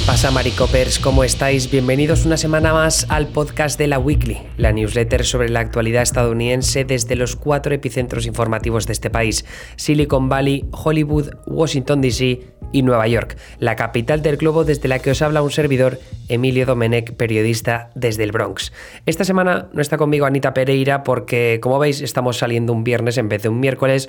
¿Qué 0.00 0.06
pasa, 0.06 0.30
Maricopers? 0.30 0.98
¿Cómo 0.98 1.24
estáis? 1.24 1.70
Bienvenidos 1.70 2.24
una 2.24 2.38
semana 2.38 2.72
más 2.72 3.04
al 3.10 3.28
podcast 3.28 3.78
de 3.78 3.86
la 3.86 3.98
Weekly, 3.98 4.38
la 4.56 4.72
newsletter 4.72 5.26
sobre 5.26 5.50
la 5.50 5.60
actualidad 5.60 6.00
estadounidense 6.00 6.86
desde 6.86 7.16
los 7.16 7.36
cuatro 7.36 7.74
epicentros 7.74 8.24
informativos 8.24 8.86
de 8.86 8.94
este 8.94 9.10
país: 9.10 9.44
Silicon 9.76 10.30
Valley, 10.30 10.64
Hollywood, 10.72 11.32
Washington 11.46 12.00
DC 12.00 12.40
y 12.72 12.82
Nueva 12.82 13.08
York, 13.08 13.36
la 13.58 13.76
capital 13.76 14.22
del 14.22 14.38
globo 14.38 14.64
desde 14.64 14.88
la 14.88 15.00
que 15.00 15.10
os 15.10 15.20
habla 15.20 15.42
un 15.42 15.50
servidor, 15.50 16.00
Emilio 16.28 16.64
Domenech, 16.64 17.12
periodista 17.12 17.90
desde 17.94 18.24
el 18.24 18.32
Bronx. 18.32 18.72
Esta 19.04 19.24
semana 19.24 19.68
no 19.74 19.82
está 19.82 19.98
conmigo 19.98 20.24
Anita 20.24 20.54
Pereira 20.54 21.02
porque, 21.02 21.58
como 21.60 21.78
veis, 21.78 22.00
estamos 22.00 22.38
saliendo 22.38 22.72
un 22.72 22.84
viernes 22.84 23.18
en 23.18 23.28
vez 23.28 23.42
de 23.42 23.50
un 23.50 23.60
miércoles 23.60 24.08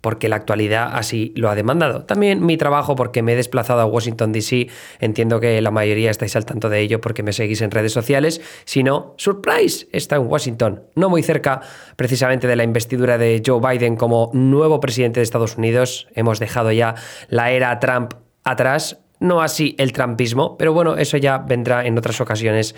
porque 0.00 0.28
la 0.28 0.36
actualidad 0.36 0.90
así 0.92 1.32
lo 1.36 1.50
ha 1.50 1.54
demandado. 1.54 2.04
También 2.04 2.44
mi 2.44 2.56
trabajo 2.56 2.96
porque 2.96 3.22
me 3.22 3.32
he 3.32 3.36
desplazado 3.36 3.80
a 3.80 3.86
Washington, 3.86 4.32
D.C. 4.32 4.68
Entiendo 4.98 5.40
que 5.40 5.60
la 5.60 5.70
mayoría 5.70 6.10
estáis 6.10 6.36
al 6.36 6.44
tanto 6.44 6.68
de 6.68 6.80
ello 6.80 7.00
porque 7.00 7.22
me 7.22 7.32
seguís 7.32 7.60
en 7.60 7.70
redes 7.70 7.92
sociales. 7.92 8.40
Si 8.64 8.82
no, 8.82 9.14
surprise, 9.16 9.88
está 9.92 10.16
en 10.16 10.26
Washington, 10.26 10.82
no 10.94 11.08
muy 11.08 11.22
cerca 11.22 11.60
precisamente 11.96 12.46
de 12.46 12.56
la 12.56 12.64
investidura 12.64 13.18
de 13.18 13.42
Joe 13.44 13.60
Biden 13.60 13.96
como 13.96 14.30
nuevo 14.32 14.80
presidente 14.80 15.20
de 15.20 15.24
Estados 15.24 15.56
Unidos. 15.56 16.08
Hemos 16.14 16.38
dejado 16.38 16.72
ya 16.72 16.94
la 17.28 17.50
era 17.50 17.78
Trump 17.78 18.14
atrás, 18.44 18.98
no 19.18 19.42
así 19.42 19.74
el 19.78 19.92
trumpismo, 19.92 20.56
pero 20.56 20.72
bueno, 20.72 20.96
eso 20.96 21.16
ya 21.16 21.38
vendrá 21.38 21.86
en 21.86 21.98
otras 21.98 22.20
ocasiones 22.20 22.74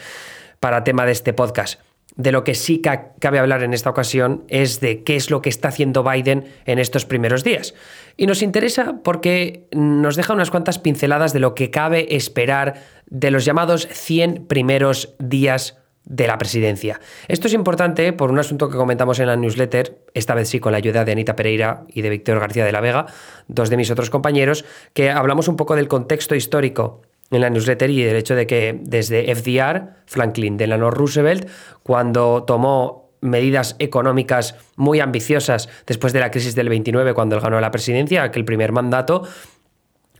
para 0.59 0.85
tema 0.85 1.07
de 1.07 1.13
este 1.13 1.33
podcast. 1.33 1.81
De 2.15 2.31
lo 2.31 2.45
que 2.45 2.55
sí 2.55 2.83
cabe 2.83 3.39
hablar 3.39 3.63
en 3.63 3.73
esta 3.73 3.89
ocasión 3.89 4.45
es 4.49 4.81
de 4.81 5.03
qué 5.03 5.17
es 5.17 5.31
lo 5.31 5.41
que 5.41 5.49
está 5.49 5.69
haciendo 5.69 6.05
Biden 6.05 6.45
en 6.67 6.79
estos 6.79 7.07
primeros 7.07 7.43
días. 7.43 7.75
Y 8.19 8.27
nos 8.27 8.43
interesa 8.43 8.97
porque 9.03 9.67
nos 9.73 10.17
deja 10.17 10.35
unas 10.35 10.51
cuantas 10.51 10.79
pinceladas 10.79 11.33
de 11.33 11.41
lo 11.41 11.55
que 11.55 11.71
cabe 11.71 12.15
esperar 12.15 12.83
de 13.07 13.31
los 13.31 13.47
llamados 13.47 13.89
100 13.91 14.47
primeros 14.47 15.15
días 15.19 15.79
de 16.05 16.27
la 16.27 16.37
presidencia. 16.37 17.01
Esto 17.29 17.47
es 17.47 17.55
importante 17.55 18.13
por 18.13 18.31
un 18.31 18.39
asunto 18.39 18.69
que 18.69 18.77
comentamos 18.77 19.19
en 19.21 19.27
la 19.29 19.37
newsletter, 19.37 19.99
esta 20.15 20.35
vez 20.35 20.49
sí 20.49 20.59
con 20.61 20.73
la 20.73 20.79
ayuda 20.79 21.05
de 21.05 21.13
Anita 21.13 21.37
Pereira 21.37 21.85
y 21.89 22.03
de 22.03 22.11
Víctor 22.11 22.41
García 22.41 22.65
de 22.65 22.73
la 22.73 22.81
Vega, 22.81 23.07
dos 23.49 23.71
de 23.71 23.77
mis 23.77 23.91
otros 23.91 24.11
compañeros, 24.11 24.65
que 24.95 25.11
hablamos 25.11 25.49
un 25.49 25.57
poco 25.57 25.77
del 25.77 25.89
contexto 25.89 26.35
histórico 26.35 27.03
en 27.33 27.41
la 27.41 27.51
newsletter 27.51 27.91
y 27.91 28.03
el 28.05 28.17
hecho 28.17 28.35
de 28.35 28.47
que 28.47 28.79
desde 28.81 29.35
FDR, 29.35 29.95
Franklin 30.07 30.57
Delano 30.57 30.91
Roosevelt, 30.91 31.49
cuando 31.83 32.45
tomó 32.45 33.11
medidas 33.21 33.77
económicas 33.79 34.57
muy 34.77 35.01
ambiciosas 35.01 35.69
después 35.87 36.13
de 36.13 36.21
la 36.21 36.31
crisis 36.31 36.55
del 36.55 36.69
29, 36.69 37.15
cuando 37.15 37.37
él 37.37 37.43
ganó 37.43 37.61
la 37.61 37.71
presidencia, 37.71 38.23
aquel 38.23 38.45
primer 38.45 38.73
mandato, 38.73 39.23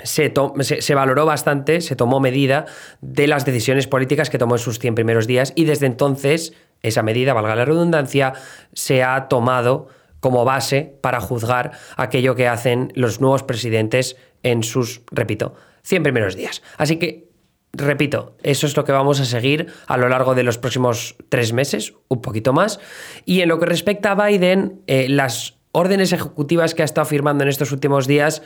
se, 0.03 0.33
se, 0.81 0.95
valoró 0.95 1.27
bastante, 1.27 1.81
se 1.81 1.97
tomó 1.97 2.19
medida 2.19 2.67
de 3.01 3.27
las 3.27 3.45
decisiones 3.45 3.87
políticas 3.87 4.31
que 4.31 4.39
tomó 4.39 4.55
en 4.55 4.61
sus 4.61 4.79
100 4.79 4.95
primeros 4.95 5.27
días 5.27 5.53
y 5.55 5.65
desde 5.65 5.87
entonces 5.87 6.55
esa 6.83 7.03
medida, 7.03 7.33
valga 7.33 7.55
la 7.55 7.65
redundancia, 7.65 8.33
se 8.73 9.03
ha 9.03 9.29
tomado 9.29 9.89
como 10.21 10.45
base 10.45 10.97
para 11.01 11.21
juzgar 11.21 11.73
aquello 11.97 12.35
que 12.35 12.49
hacen 12.49 12.93
los 12.95 13.21
nuevos 13.21 13.43
presidentes 13.43 14.17
en 14.43 14.63
sus, 14.63 15.03
repito, 15.11 15.55
100 15.83 16.03
primeros 16.03 16.37
días. 16.37 16.63
Así 16.79 16.97
que, 16.97 17.29
repito, 17.73 18.37
eso 18.43 18.67
es 18.67 18.77
lo 18.77 18.85
que 18.85 18.93
vamos 18.93 19.21
a 19.21 19.25
seguir 19.25 19.67
a 19.87 19.97
lo 19.97 20.09
largo 20.09 20.35
de 20.35 20.43
los 20.43 20.59
próximos 20.59 21.17
tres 21.29 21.53
meses, 21.53 21.95
un 22.09 22.21
poquito 22.21 22.53
más. 22.53 22.81
Y 23.25 23.41
en 23.41 23.49
lo 23.49 23.59
que 23.59 23.67
respecta 23.67 24.13
a 24.13 24.27
Biden, 24.27 24.83
eh, 24.87 25.09
las 25.09 25.59
órdenes 25.73 26.13
ejecutivas 26.13 26.75
que 26.75 26.83
ha 26.83 26.85
estado 26.85 27.07
firmando 27.07 27.45
en 27.45 27.49
estos 27.49 27.73
últimos 27.73 28.07
días 28.07 28.43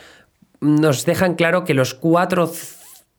nos 0.61 1.05
dejan 1.05 1.35
claro 1.35 1.65
que 1.65 1.75
los 1.75 1.93
cuatro 1.95 2.51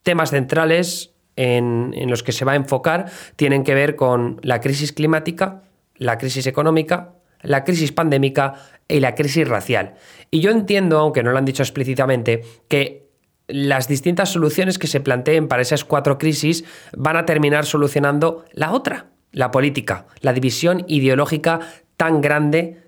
temas 0.02 0.32
centrales 0.32 1.14
en, 1.36 1.94
en, 1.96 2.10
los 2.10 2.24
que 2.24 2.32
se 2.32 2.46
va 2.46 2.54
a 2.54 2.56
enfocar 2.56 3.12
tienen 3.36 3.64
que 3.64 3.76
ver 3.76 3.96
con 3.96 4.40
la 4.42 4.60
crisis 4.60 4.92
climática, 4.92 5.62
la 5.98 6.18
crisis 6.18 6.48
económica, 6.48 7.14
la 7.42 7.64
crisis 7.64 7.92
pandémica 7.92 8.56
y 8.88 9.00
la 9.00 9.14
crisis 9.16 9.48
racial. 9.48 9.96
Y 10.32 10.40
yo 10.40 10.52
entiendo, 10.52 10.98
aunque 11.00 11.24
no 11.24 11.32
lo 11.32 11.38
han 11.38 11.46
dicho 11.46 11.64
explícitamente, 11.64 12.44
que 12.68 13.07
las 13.48 13.88
distintas 13.88 14.30
soluciones 14.30 14.78
que 14.78 14.88
se 14.88 15.00
planteen 15.00 15.48
para 15.48 15.62
esas 15.62 15.86
cuatro 15.86 16.18
crisis 16.18 16.66
van 16.96 17.18
a 17.18 17.26
terminar 17.26 17.66
solucionando 17.66 18.46
la 18.52 18.72
otra, 18.72 19.08
la 19.32 19.52
política, 19.52 20.06
la 20.22 20.34
división 20.34 20.84
ideológica 20.88 21.60
tan 21.96 22.22
grande 22.22 22.84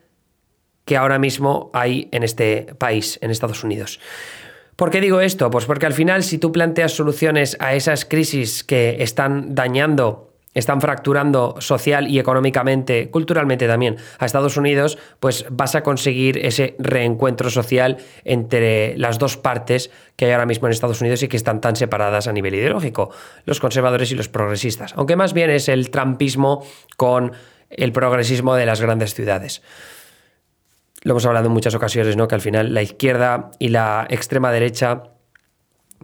que 0.85 0.97
ahora 0.97 1.19
mismo 1.19 1.69
hay 1.73 2.09
en 2.11 2.23
este 2.23 2.73
país, 2.77 3.19
en 3.21 3.31
Estados 3.31 3.63
Unidos. 3.63 3.99
¿Por 4.75 4.91
qué 4.91 5.01
digo 5.01 5.21
esto? 5.21 5.49
Pues 5.51 5.65
porque 5.65 5.85
al 5.85 5.93
final 5.93 6.23
si 6.23 6.37
tú 6.37 6.51
planteas 6.51 6.93
soluciones 6.93 7.57
a 7.59 7.75
esas 7.75 8.05
crisis 8.05 8.63
que 8.63 9.03
están 9.03 9.53
dañando 9.53 10.28
están 10.53 10.81
fracturando 10.81 11.55
social 11.59 12.07
y 12.07 12.19
económicamente, 12.19 13.09
culturalmente 13.11 13.67
también, 13.67 13.97
a 14.17 14.25
Estados 14.25 14.57
Unidos, 14.57 14.97
pues 15.19 15.45
vas 15.51 15.75
a 15.75 15.83
conseguir 15.83 16.39
ese 16.39 16.75
reencuentro 16.79 17.49
social 17.49 17.97
entre 18.25 18.97
las 18.97 19.19
dos 19.19 19.37
partes 19.37 19.91
que 20.15 20.25
hay 20.25 20.31
ahora 20.31 20.47
mismo 20.47 20.67
en 20.67 20.73
Estados 20.73 21.01
Unidos 21.01 21.21
y 21.23 21.27
que 21.27 21.37
están 21.37 21.61
tan 21.61 21.75
separadas 21.75 22.27
a 22.27 22.33
nivel 22.33 22.55
ideológico, 22.55 23.11
los 23.45 23.59
conservadores 23.59 24.11
y 24.11 24.15
los 24.15 24.27
progresistas. 24.27 24.93
Aunque 24.95 25.15
más 25.15 25.33
bien 25.33 25.49
es 25.51 25.69
el 25.69 25.91
trampismo 25.91 26.65
con 26.97 27.31
el 27.69 27.91
progresismo 27.91 28.55
de 28.55 28.65
las 28.65 28.81
grandes 28.81 29.13
ciudades. 29.13 29.61
Lo 31.03 31.11
hemos 31.11 31.25
hablado 31.25 31.47
en 31.47 31.53
muchas 31.53 31.75
ocasiones, 31.75 32.17
¿no? 32.17 32.27
Que 32.27 32.35
al 32.35 32.41
final 32.41 32.73
la 32.73 32.81
izquierda 32.81 33.51
y 33.59 33.69
la 33.69 34.05
extrema 34.09 34.51
derecha. 34.51 35.03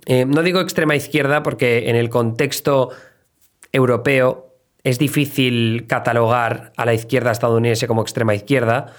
Eh, 0.05 0.25
no 0.25 0.41
digo 0.41 0.61
extrema 0.61 0.95
izquierda 0.95 1.44
porque 1.44 1.89
en 1.89 1.95
el 1.95 2.09
contexto 2.09 2.91
europeo 3.75 4.46
es 4.84 5.00
difícil 5.00 5.86
catalogar 5.88 6.72
a 6.78 6.86
la 6.86 6.94
izquierda 6.94 7.31
estadounidense 7.31 7.88
como 7.88 8.02
extrema 8.02 8.36
izquierda. 8.36 8.94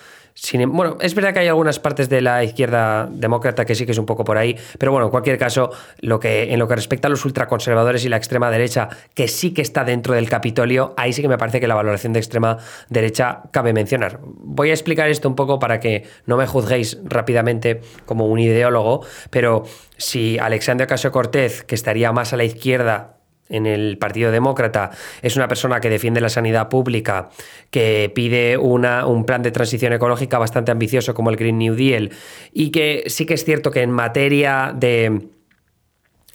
Em, 0.52 0.70
bueno, 0.70 0.98
es 1.00 1.14
verdad 1.14 1.32
que 1.32 1.38
hay 1.38 1.48
algunas 1.48 1.78
partes 1.78 2.08
de 2.08 2.20
la 2.20 2.44
izquierda 2.44 3.08
demócrata 3.10 3.64
que 3.64 3.74
sí 3.74 3.86
que 3.86 3.92
es 3.92 3.98
un 3.98 4.04
poco 4.04 4.24
por 4.24 4.36
ahí, 4.36 4.56
pero 4.78 4.92
bueno, 4.92 5.06
en 5.06 5.10
cualquier 5.10 5.38
caso, 5.38 5.70
lo 6.00 6.20
que, 6.20 6.52
en 6.52 6.58
lo 6.58 6.68
que 6.68 6.74
respecta 6.74 7.08
a 7.08 7.10
los 7.10 7.24
ultraconservadores 7.24 8.04
y 8.04 8.08
la 8.08 8.16
extrema 8.18 8.50
derecha, 8.50 8.88
que 9.14 9.28
sí 9.28 9.54
que 9.54 9.62
está 9.62 9.84
dentro 9.84 10.14
del 10.14 10.28
Capitolio, 10.28 10.92
ahí 10.96 11.12
sí 11.12 11.22
que 11.22 11.28
me 11.28 11.38
parece 11.38 11.58
que 11.60 11.68
la 11.68 11.74
valoración 11.74 12.12
de 12.12 12.18
extrema 12.18 12.58
derecha 12.90 13.42
cabe 13.50 13.72
mencionar. 13.72 14.18
Voy 14.22 14.70
a 14.70 14.72
explicar 14.74 15.08
esto 15.08 15.28
un 15.28 15.36
poco 15.36 15.58
para 15.58 15.80
que 15.80 16.04
no 16.26 16.36
me 16.36 16.46
juzguéis 16.46 16.98
rápidamente 17.04 17.80
como 18.04 18.26
un 18.26 18.38
ideólogo, 18.38 19.06
pero 19.30 19.64
si 19.96 20.38
Alexandria 20.38 20.84
Ocasio 20.84 21.12
Cortez, 21.12 21.62
que 21.62 21.76
estaría 21.76 22.12
más 22.12 22.34
a 22.34 22.36
la 22.36 22.44
izquierda 22.44 23.15
en 23.48 23.66
el 23.66 23.98
Partido 23.98 24.30
Demócrata 24.30 24.90
es 25.22 25.36
una 25.36 25.48
persona 25.48 25.80
que 25.80 25.90
defiende 25.90 26.20
la 26.20 26.28
sanidad 26.28 26.68
pública, 26.68 27.30
que 27.70 28.10
pide 28.14 28.56
una, 28.56 29.06
un 29.06 29.24
plan 29.24 29.42
de 29.42 29.50
transición 29.50 29.92
ecológica 29.92 30.38
bastante 30.38 30.72
ambicioso 30.72 31.14
como 31.14 31.30
el 31.30 31.36
Green 31.36 31.58
New 31.58 31.74
Deal 31.74 32.10
y 32.52 32.70
que 32.70 33.04
sí 33.06 33.26
que 33.26 33.34
es 33.34 33.44
cierto 33.44 33.70
que 33.70 33.82
en 33.82 33.90
materia 33.90 34.72
de, 34.74 35.28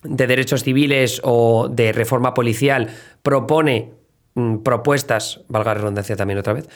de 0.04 0.28
derechos 0.28 0.64
civiles 0.64 1.22
o 1.24 1.70
de 1.70 1.92
reforma 1.92 2.34
policial 2.34 2.90
propone 3.22 4.01
propuestas, 4.64 5.42
valga 5.50 5.74
la 5.74 5.82
redundancia 5.82 6.16
también 6.16 6.40
otra 6.40 6.54
vez, 6.54 6.70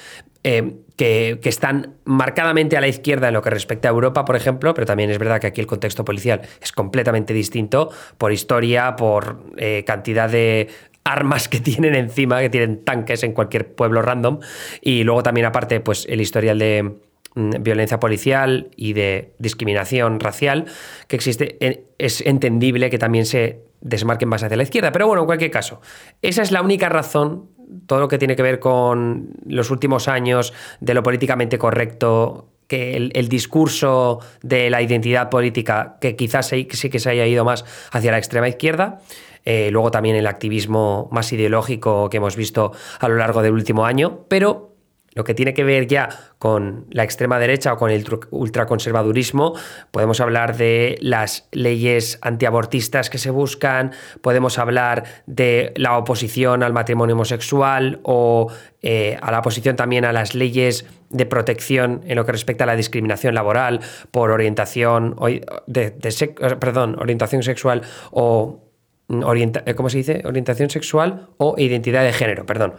eh, 0.44 0.76
que, 0.98 1.40
están 1.44 1.96
marcadamente 2.04 2.76
a 2.76 2.82
la 2.82 2.88
izquierda 2.88 3.30
en 3.30 3.34
lo 3.34 3.42
que 3.42 3.50
respecta 3.50 3.88
a 3.88 3.92
Europa, 3.92 4.26
por 4.26 4.36
ejemplo, 4.36 4.74
pero 4.74 4.86
también 4.86 5.10
es 5.10 5.18
verdad 5.18 5.40
que 5.40 5.48
aquí 5.48 5.62
el 5.62 5.68
contexto 5.68 6.04
policial 6.04 6.42
es 6.62 6.72
completamente 6.72 7.34
distinto 7.34 7.92
por 8.18 8.34
historia, 8.34 8.96
por 8.96 9.44
eh, 9.58 9.84
cantidad 9.88 10.30
de 10.30 10.68
armas 11.06 11.48
que 11.48 11.60
tienen 11.62 11.96
encima, 11.96 12.42
que 12.42 12.50
tienen 12.50 12.84
tanques 12.84 13.24
en 13.24 13.32
cualquier 13.32 13.74
pueblo 13.74 14.02
random, 14.02 14.40
y 14.82 15.04
luego 15.04 15.24
también 15.24 15.46
aparte, 15.46 15.80
pues 15.80 16.06
el 16.10 16.20
historial 16.20 16.60
de 16.60 16.98
mm, 17.36 17.64
violencia 17.64 18.02
policial 18.02 18.70
y 18.76 18.94
de 18.94 19.34
discriminación 19.40 20.20
racial 20.20 20.66
que 21.08 21.16
existe, 21.16 21.86
es 21.98 22.20
entendible 22.20 22.90
que 22.90 22.98
también 22.98 23.26
se 23.26 23.62
desmarquen 23.86 24.28
más 24.28 24.44
hacia 24.44 24.58
la 24.58 24.64
izquierda. 24.64 24.92
Pero 24.92 25.08
bueno, 25.08 25.22
en 25.22 25.26
cualquier 25.28 25.52
caso, 25.52 25.80
esa 26.22 26.42
es 26.42 26.52
la 26.52 26.62
única 26.62 26.90
razón, 26.90 27.50
todo 27.86 28.00
lo 28.00 28.08
que 28.08 28.18
tiene 28.18 28.36
que 28.36 28.42
ver 28.42 28.60
con 28.60 29.30
los 29.46 29.70
últimos 29.70 30.08
años 30.08 30.54
de 30.80 30.94
lo 30.94 31.04
políticamente 31.04 31.58
correcto, 31.58 32.50
que 32.68 32.96
el, 32.98 33.30
discurso 33.30 34.20
de 34.42 34.72
la 34.72 34.82
identidad 34.82 35.30
política, 35.30 35.98
que 36.02 36.16
quizás 36.16 36.48
sí, 36.48 36.66
que 36.66 37.00
se 37.00 37.10
haya 37.10 37.28
ido 37.28 37.46
más 37.46 37.64
hacia 37.92 38.12
la 38.12 38.18
extrema 38.18 38.48
izquierda. 38.50 39.02
Eh, 39.46 39.70
luego 39.72 39.92
también 39.92 40.16
el 40.16 40.26
activismo 40.26 41.08
más 41.12 41.32
ideológico 41.32 42.10
que 42.10 42.18
hemos 42.18 42.36
visto 42.36 42.72
a 43.00 43.08
lo 43.08 43.18
largo 43.18 43.44
del 43.44 43.54
último 43.54 43.86
año, 43.86 44.26
pero 44.28 44.75
lo 45.16 45.24
que 45.24 45.34
tiene 45.34 45.54
que 45.54 45.64
ver 45.64 45.88
ya 45.88 46.10
con 46.38 46.86
la 46.92 47.04
extrema 47.04 47.40
derecha 47.40 47.74
o 47.74 47.78
con 47.78 47.90
el 47.90 48.06
ultraconservadurismo, 48.30 49.56
podemos 49.92 50.20
hablar 50.20 50.58
de 50.58 50.98
las 51.02 51.48
leyes 51.52 52.20
antiabortistas 52.22 53.10
que 53.10 53.18
se 53.18 53.32
buscan, 53.32 53.94
podemos 54.22 54.60
hablar 54.60 55.06
de 55.26 55.74
la 55.78 55.98
oposición 55.98 56.62
al 56.64 56.74
matrimonio 56.74 57.16
homosexual 57.16 58.02
o 58.04 58.52
eh, 58.82 59.18
a 59.22 59.32
la 59.32 59.40
oposición 59.40 59.78
también 59.78 60.04
a 60.04 60.12
las 60.12 60.36
leyes 60.36 60.86
de 61.10 61.26
protección 61.26 62.02
en 62.06 62.18
lo 62.18 62.26
que 62.26 62.34
respecta 62.34 62.66
a 62.66 62.68
la 62.68 62.76
discriminación 62.76 63.34
laboral 63.34 63.80
por 64.12 64.32
orientación, 64.32 65.16
de, 65.66 65.92
perdón, 66.60 66.98
orientación 67.00 67.42
sexual 67.42 67.84
o 68.12 68.62
mm, 69.08 69.24
eh, 69.66 69.76
¿cómo 69.76 69.90
se 69.90 70.00
dice? 70.00 70.24
Orientación 70.26 70.70
sexual 70.70 71.30
o 71.38 71.56
identidad 71.58 72.04
de 72.04 72.12
género, 72.12 72.46
perdón. 72.46 72.74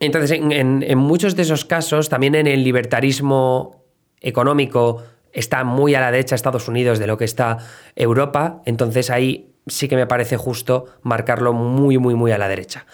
Entonces, 0.00 0.38
en, 0.40 0.98
muchos 0.98 1.34
de 1.36 1.42
esos 1.42 1.64
casos, 1.64 2.08
también 2.08 2.34
en 2.34 2.46
el 2.46 2.62
libertarismo 2.62 3.84
económico 4.20 5.02
está 5.32 5.64
muy 5.64 5.94
a 5.94 6.00
la 6.00 6.10
derecha 6.10 6.34
Estados 6.34 6.68
Unidos 6.68 6.98
de 6.98 7.06
lo 7.06 7.18
que 7.18 7.24
está 7.24 7.58
Europa, 7.96 8.62
entonces 8.64 9.10
ahí 9.10 9.54
sí 9.66 9.88
que 9.88 9.96
me 9.96 10.06
parece 10.06 10.36
justo 10.36 10.86
marcarlo 11.02 11.52
muy, 11.52 11.98
muy, 11.98 12.14
muy 12.14 12.32
a 12.32 12.38
la 12.38 12.48
derecha. 12.48 12.86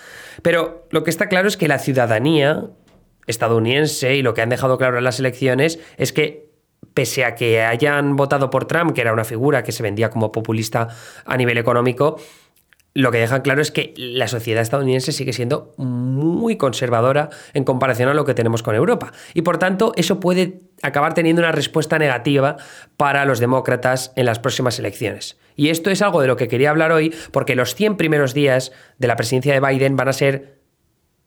Pero 0.43 0.87
lo 0.91 1.05
que 1.05 1.11
está 1.11 1.29
claro 1.29 1.47
es 1.47 1.57
que 1.57 1.69
la 1.69 1.79
ciudadanía 1.79 2.65
estadounidense 3.27 4.17
y 4.17 4.23
lo 4.23 4.35
que 4.35 4.43
han 4.43 4.49
dejado 4.49 4.77
claro 4.77 4.99
en 4.99 5.05
las 5.05 5.19
elecciones 5.19 5.79
es 5.97 6.13
que 6.13 6.51
pese 6.93 7.25
a 7.25 7.35
que 7.35 7.63
hayan 7.63 8.17
votado 8.17 8.51
por 8.51 8.67
Trump, 8.67 8.93
que 8.93 9.01
era 9.01 9.13
una 9.13 9.25
figura 9.25 9.63
que 9.63 9.73
se 9.73 9.83
vendía 9.83 10.11
como 10.11 10.33
populista 10.33 10.89
a 11.25 11.37
nivel 11.37 11.59
económico, 11.59 12.21
lo 12.95 13.11
que 13.11 13.19
dejan 13.19 13.43
claro 13.43 13.61
es 13.61 13.73
que 13.73 13.93
la 13.97 14.29
sociedad 14.29 14.63
estadounidense 14.63 15.11
sigue 15.11 15.33
siendo 15.33 15.75
muy 15.77 16.57
conservadora 16.57 17.29
en 17.53 17.65
comparación 17.65 18.09
a 18.09 18.15
lo 18.15 18.25
que 18.25 18.35
tenemos 18.35 18.63
con 18.63 18.77
Europa. 18.77 19.13
Y 19.35 19.43
por 19.43 19.59
tanto, 19.59 19.93
eso 19.97 20.21
puede 20.21 20.61
acabar 20.81 21.13
teniendo 21.13 21.43
una 21.43 21.51
respuesta 21.51 21.99
negativa 21.99 22.57
para 22.97 23.25
los 23.25 23.41
demócratas 23.41 24.13
en 24.15 24.27
las 24.27 24.39
próximas 24.39 24.79
elecciones. 24.79 25.37
Y 25.57 25.71
esto 25.71 25.91
es 25.91 26.03
algo 26.03 26.21
de 26.21 26.29
lo 26.29 26.37
que 26.37 26.47
quería 26.47 26.71
hablar 26.71 26.93
hoy, 26.93 27.13
porque 27.33 27.57
los 27.57 27.75
100 27.75 27.97
primeros 27.97 28.33
días 28.33 28.71
de 28.99 29.09
la 29.09 29.17
presidencia 29.17 29.53
de 29.53 29.67
Biden 29.67 29.97
van 29.97 30.09
a 30.09 30.13
ser 30.13 30.61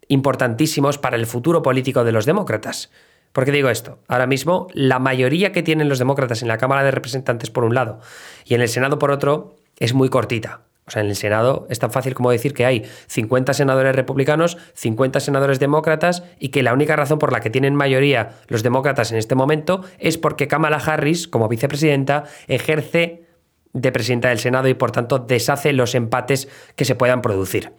importantísimos 0.08 0.98
para 0.98 1.18
el 1.18 1.26
futuro 1.26 1.64
político 1.64 2.06
de 2.06 2.14
los 2.14 2.26
demócratas. 2.26 2.92
¿Por 3.34 3.44
qué 3.44 3.52
digo 3.52 3.70
esto? 3.70 4.00
Ahora 4.08 4.26
mismo, 4.26 4.68
la 4.74 5.00
mayoría 5.00 5.52
que 5.52 5.64
tienen 5.64 5.90
los 5.90 6.00
demócratas 6.00 6.42
en 6.42 6.48
la 6.48 6.58
Cámara 6.58 6.84
de 6.84 6.92
Representantes 6.92 7.52
por 7.52 7.66
un 7.66 7.76
lado 7.76 8.00
y 8.46 8.56
en 8.56 8.62
el 8.62 8.70
Senado 8.70 9.00
por 9.00 9.12
otro 9.12 9.58
es 9.78 9.94
muy 9.94 10.08
cortita. 10.08 10.67
O 10.88 10.92
sea, 10.92 11.02
en 11.02 11.10
el 11.10 11.16
Senado 11.16 11.68
es 11.70 11.80
tan 11.80 11.92
fácil 11.92 12.14
como 12.14 12.32
decir 12.32 12.54
que 12.54 12.66
hay 12.66 12.86
50 13.08 13.54
senadores 13.54 13.96
republicanos, 13.96 14.58
50 14.74 15.20
senadores 15.20 15.60
demócratas 15.60 16.24
y 16.40 16.50
que 16.50 16.64
la 16.64 16.74
única 16.74 16.96
razón 16.96 17.20
por 17.20 17.34
la 17.34 17.42
que 17.42 17.50
tienen 17.50 17.76
mayoría 17.76 18.36
los 18.48 18.64
demócratas 18.64 19.12
en 19.12 19.18
este 19.18 19.36
momento 19.36 19.82
es 20.00 20.18
porque 20.18 20.48
Kamala 20.48 20.78
Harris, 20.78 21.28
como 21.28 21.50
vicepresidenta, 21.50 22.24
ejerce 22.48 23.28
de 23.74 23.92
presidenta 23.92 24.30
del 24.30 24.40
Senado 24.40 24.70
y 24.70 24.74
por 24.74 24.92
tanto 24.92 25.20
deshace 25.20 25.74
los 25.74 25.94
empates 25.94 26.48
que 26.76 26.86
se 26.86 26.96
puedan 26.96 27.22
producir. 27.22 27.74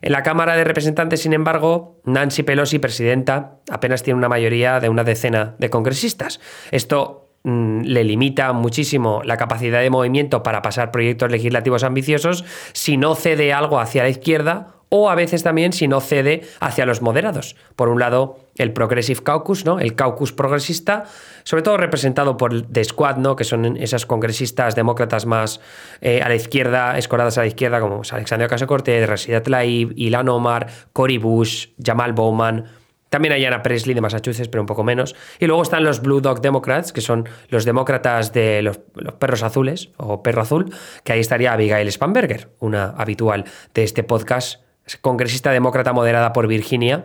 En 0.00 0.12
la 0.12 0.22
Cámara 0.22 0.56
de 0.56 0.64
Representantes, 0.64 1.22
sin 1.22 1.32
embargo, 1.32 2.00
Nancy 2.04 2.42
Pelosi, 2.42 2.78
presidenta, 2.78 3.56
apenas 3.70 4.02
tiene 4.02 4.18
una 4.18 4.28
mayoría 4.28 4.78
de 4.78 4.90
una 4.90 5.02
decena 5.02 5.56
de 5.58 5.70
congresistas. 5.70 6.40
Esto 6.70 7.23
le 7.44 8.04
limita 8.04 8.52
muchísimo 8.52 9.20
la 9.24 9.36
capacidad 9.36 9.80
de 9.80 9.90
movimiento 9.90 10.42
para 10.42 10.62
pasar 10.62 10.90
proyectos 10.90 11.30
legislativos 11.30 11.84
ambiciosos 11.84 12.44
si 12.72 12.96
no 12.96 13.14
cede 13.14 13.52
algo 13.52 13.78
hacia 13.78 14.02
la 14.02 14.08
izquierda 14.08 14.74
o 14.88 15.10
a 15.10 15.14
veces 15.14 15.42
también 15.42 15.72
si 15.72 15.88
no 15.88 16.00
cede 16.00 16.42
hacia 16.60 16.86
los 16.86 17.02
moderados. 17.02 17.56
Por 17.74 17.88
un 17.88 17.98
lado, 17.98 18.38
el 18.54 18.72
Progressive 18.72 19.22
Caucus, 19.22 19.64
¿no? 19.64 19.80
el 19.80 19.94
caucus 19.94 20.32
progresista, 20.32 21.04
sobre 21.42 21.62
todo 21.62 21.76
representado 21.76 22.36
por 22.36 22.62
The 22.62 22.84
Squad, 22.84 23.16
¿no? 23.16 23.34
que 23.34 23.44
son 23.44 23.76
esas 23.76 24.06
congresistas 24.06 24.76
demócratas 24.76 25.26
más 25.26 25.60
eh, 26.00 26.22
a 26.22 26.28
la 26.28 26.36
izquierda, 26.36 26.96
escoradas 26.96 27.38
a 27.38 27.40
la 27.40 27.48
izquierda, 27.48 27.80
como 27.80 28.02
Alexandria 28.08 28.46
Ocasio-Cortez, 28.46 29.08
Rashida 29.08 29.42
Tlaib, 29.42 29.92
Ilan 29.96 30.28
Omar, 30.28 30.68
Cory 30.92 31.18
Bush, 31.18 31.68
Jamal 31.82 32.12
Bowman, 32.12 32.66
también 33.14 33.32
hay 33.32 33.44
Anna 33.44 33.62
Presley 33.62 33.94
de 33.94 34.00
Massachusetts, 34.00 34.48
pero 34.48 34.60
un 34.60 34.66
poco 34.66 34.82
menos. 34.82 35.14
Y 35.38 35.46
luego 35.46 35.62
están 35.62 35.84
los 35.84 36.02
Blue 36.02 36.20
Dog 36.20 36.40
Democrats, 36.40 36.92
que 36.92 37.00
son 37.00 37.28
los 37.48 37.64
demócratas 37.64 38.32
de 38.32 38.60
los, 38.60 38.78
perros 39.20 39.44
azules 39.44 39.90
o 39.98 40.20
perro 40.20 40.42
azul, 40.42 40.74
que 41.04 41.12
ahí 41.12 41.20
estaría 41.20 41.52
Abigail 41.52 41.86
Spanberger, 41.92 42.50
una 42.58 42.86
habitual 42.86 43.44
de 43.72 43.84
este 43.84 44.02
podcast, 44.02 44.62
congresista 45.00 45.52
demócrata 45.52 45.92
moderada 45.92 46.32
por 46.32 46.48
Virginia. 46.48 47.04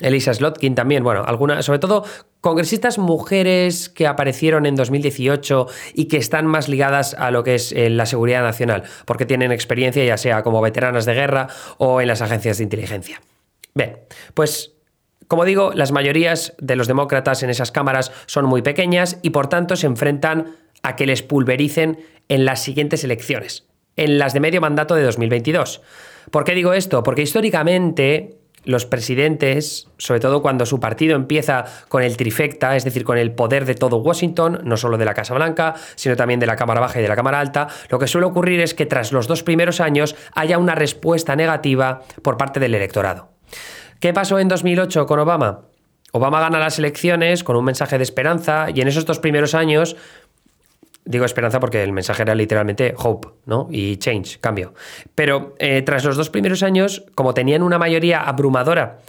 Elisa 0.00 0.34
Slotkin 0.34 0.74
también, 0.74 1.02
bueno, 1.02 1.24
algunas, 1.24 1.64
sobre 1.64 1.78
todo 1.78 2.04
congresistas 2.42 2.98
mujeres 2.98 3.88
que 3.88 4.06
aparecieron 4.06 4.66
en 4.66 4.76
2018 4.76 5.66
y 5.94 6.08
que 6.08 6.18
están 6.18 6.46
más 6.46 6.68
ligadas 6.68 7.14
a 7.14 7.30
lo 7.30 7.42
que 7.42 7.54
es 7.54 7.72
eh, 7.72 7.88
la 7.88 8.04
seguridad 8.04 8.42
nacional, 8.42 8.82
porque 9.06 9.24
tienen 9.24 9.50
experiencia 9.50 10.04
ya 10.04 10.18
sea 10.18 10.42
como 10.42 10.60
veteranas 10.60 11.06
de 11.06 11.14
guerra 11.14 11.48
o 11.78 12.02
en 12.02 12.08
las 12.08 12.20
agencias 12.20 12.58
de 12.58 12.64
inteligencia. 12.64 13.22
Bien, 13.72 14.00
pues 14.34 14.74
como 15.28 15.44
digo, 15.44 15.72
las 15.74 15.92
mayorías 15.92 16.54
de 16.58 16.76
los 16.76 16.88
demócratas 16.88 17.42
en 17.42 17.50
esas 17.50 17.72
cámaras 17.72 18.12
son 18.26 18.46
muy 18.46 18.62
pequeñas 18.62 19.18
y 19.22 19.30
por 19.30 19.48
tanto 19.48 19.76
se 19.76 19.86
enfrentan 19.86 20.56
a 20.82 20.96
que 20.96 21.06
les 21.06 21.22
pulvericen 21.22 21.98
en 22.28 22.44
las 22.44 22.62
siguientes 22.62 23.04
elecciones, 23.04 23.66
en 23.96 24.18
las 24.18 24.32
de 24.32 24.40
medio 24.40 24.60
mandato 24.60 24.94
de 24.94 25.02
2022. 25.02 25.82
¿Por 26.30 26.44
qué 26.44 26.54
digo 26.54 26.72
esto? 26.72 27.02
Porque 27.02 27.22
históricamente 27.22 28.40
los 28.64 28.86
presidentes, 28.86 29.88
sobre 29.96 30.20
todo 30.20 30.42
cuando 30.42 30.66
su 30.66 30.80
partido 30.80 31.16
empieza 31.16 31.64
con 31.88 32.02
el 32.02 32.16
trifecta, 32.16 32.76
es 32.76 32.84
decir, 32.84 33.04
con 33.04 33.16
el 33.16 33.32
poder 33.32 33.64
de 33.64 33.74
todo 33.74 33.96
Washington, 33.98 34.60
no 34.64 34.76
solo 34.76 34.98
de 34.98 35.04
la 35.04 35.14
Casa 35.14 35.34
Blanca, 35.34 35.74
sino 35.94 36.16
también 36.16 36.40
de 36.40 36.46
la 36.46 36.56
Cámara 36.56 36.80
Baja 36.80 36.98
y 36.98 37.02
de 37.02 37.08
la 37.08 37.16
Cámara 37.16 37.40
Alta, 37.40 37.68
lo 37.88 37.98
que 37.98 38.06
suele 38.06 38.26
ocurrir 38.26 38.60
es 38.60 38.74
que 38.74 38.86
tras 38.86 39.12
los 39.12 39.26
dos 39.26 39.42
primeros 39.42 39.80
años 39.80 40.14
haya 40.34 40.58
una 40.58 40.74
respuesta 40.74 41.36
negativa 41.36 42.02
por 42.22 42.36
parte 42.36 42.60
del 42.60 42.74
electorado. 42.74 43.30
¿Qué 44.00 44.14
pasó 44.14 44.38
en 44.38 44.48
2008 44.48 45.04
con 45.04 45.18
Obama? 45.18 45.60
Obama 46.12 46.40
gana 46.40 46.58
las 46.58 46.78
elecciones 46.78 47.44
con 47.44 47.54
un 47.56 47.66
mensaje 47.66 47.98
de 47.98 48.02
esperanza 48.02 48.68
y 48.74 48.80
en 48.80 48.88
esos 48.88 49.04
dos 49.04 49.18
primeros 49.18 49.54
años, 49.54 49.94
digo 51.04 51.26
esperanza 51.26 51.60
porque 51.60 51.82
el 51.82 51.92
mensaje 51.92 52.22
era 52.22 52.34
literalmente 52.34 52.94
hope, 52.96 53.28
¿no? 53.44 53.68
Y 53.70 53.98
change, 53.98 54.40
cambio. 54.40 54.72
Pero 55.14 55.54
eh, 55.58 55.82
tras 55.82 56.02
los 56.06 56.16
dos 56.16 56.30
primeros 56.30 56.62
años, 56.62 57.04
como 57.14 57.34
tenían 57.34 57.62
una 57.62 57.78
mayoría 57.78 58.22
abrumadora, 58.22 59.00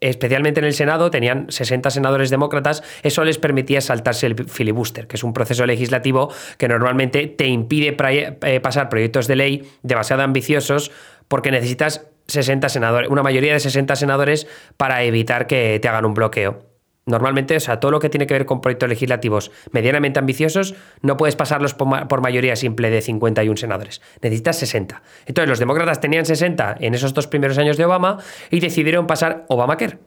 especialmente 0.00 0.58
en 0.58 0.66
el 0.66 0.74
Senado, 0.74 1.12
tenían 1.12 1.46
60 1.48 1.88
senadores 1.90 2.28
demócratas, 2.28 2.82
eso 3.04 3.22
les 3.22 3.38
permitía 3.38 3.80
saltarse 3.80 4.26
el 4.26 4.48
filibuster, 4.48 5.06
que 5.06 5.14
es 5.14 5.22
un 5.22 5.32
proceso 5.32 5.64
legislativo 5.64 6.32
que 6.56 6.66
normalmente 6.66 7.28
te 7.28 7.46
impide 7.46 7.96
eh, 7.96 8.60
pasar 8.60 8.88
proyectos 8.88 9.28
de 9.28 9.36
ley 9.36 9.70
demasiado 9.84 10.24
ambiciosos 10.24 10.90
porque 11.28 11.52
necesitas 11.52 12.08
60 12.28 12.68
senadores, 12.68 13.10
una 13.10 13.22
mayoría 13.22 13.54
de 13.54 13.60
60 13.60 13.96
senadores 13.96 14.46
para 14.76 15.02
evitar 15.02 15.46
que 15.46 15.78
te 15.80 15.88
hagan 15.88 16.04
un 16.04 16.14
bloqueo. 16.14 16.68
Normalmente, 17.06 17.56
o 17.56 17.60
sea, 17.60 17.80
todo 17.80 17.90
lo 17.90 18.00
que 18.00 18.10
tiene 18.10 18.26
que 18.26 18.34
ver 18.34 18.44
con 18.44 18.60
proyectos 18.60 18.86
legislativos 18.86 19.50
medianamente 19.72 20.18
ambiciosos, 20.18 20.74
no 21.00 21.16
puedes 21.16 21.36
pasarlos 21.36 21.72
por, 21.72 22.20
mayoría 22.20 22.54
simple 22.54 22.90
de 22.90 23.00
51 23.00 23.56
senadores. 23.56 24.02
Necesitas 24.20 24.58
60. 24.58 25.02
Entonces, 25.24 25.48
los 25.48 25.58
demócratas 25.58 26.00
tenían 26.00 26.26
60 26.26 26.76
en 26.80 26.92
esos 26.92 27.14
dos 27.14 27.26
primeros 27.26 27.56
años 27.56 27.78
de 27.78 27.86
Obama 27.86 28.18
y 28.50 28.60
decidieron 28.60 29.06
pasar 29.06 29.46
Obamacare. 29.48 29.98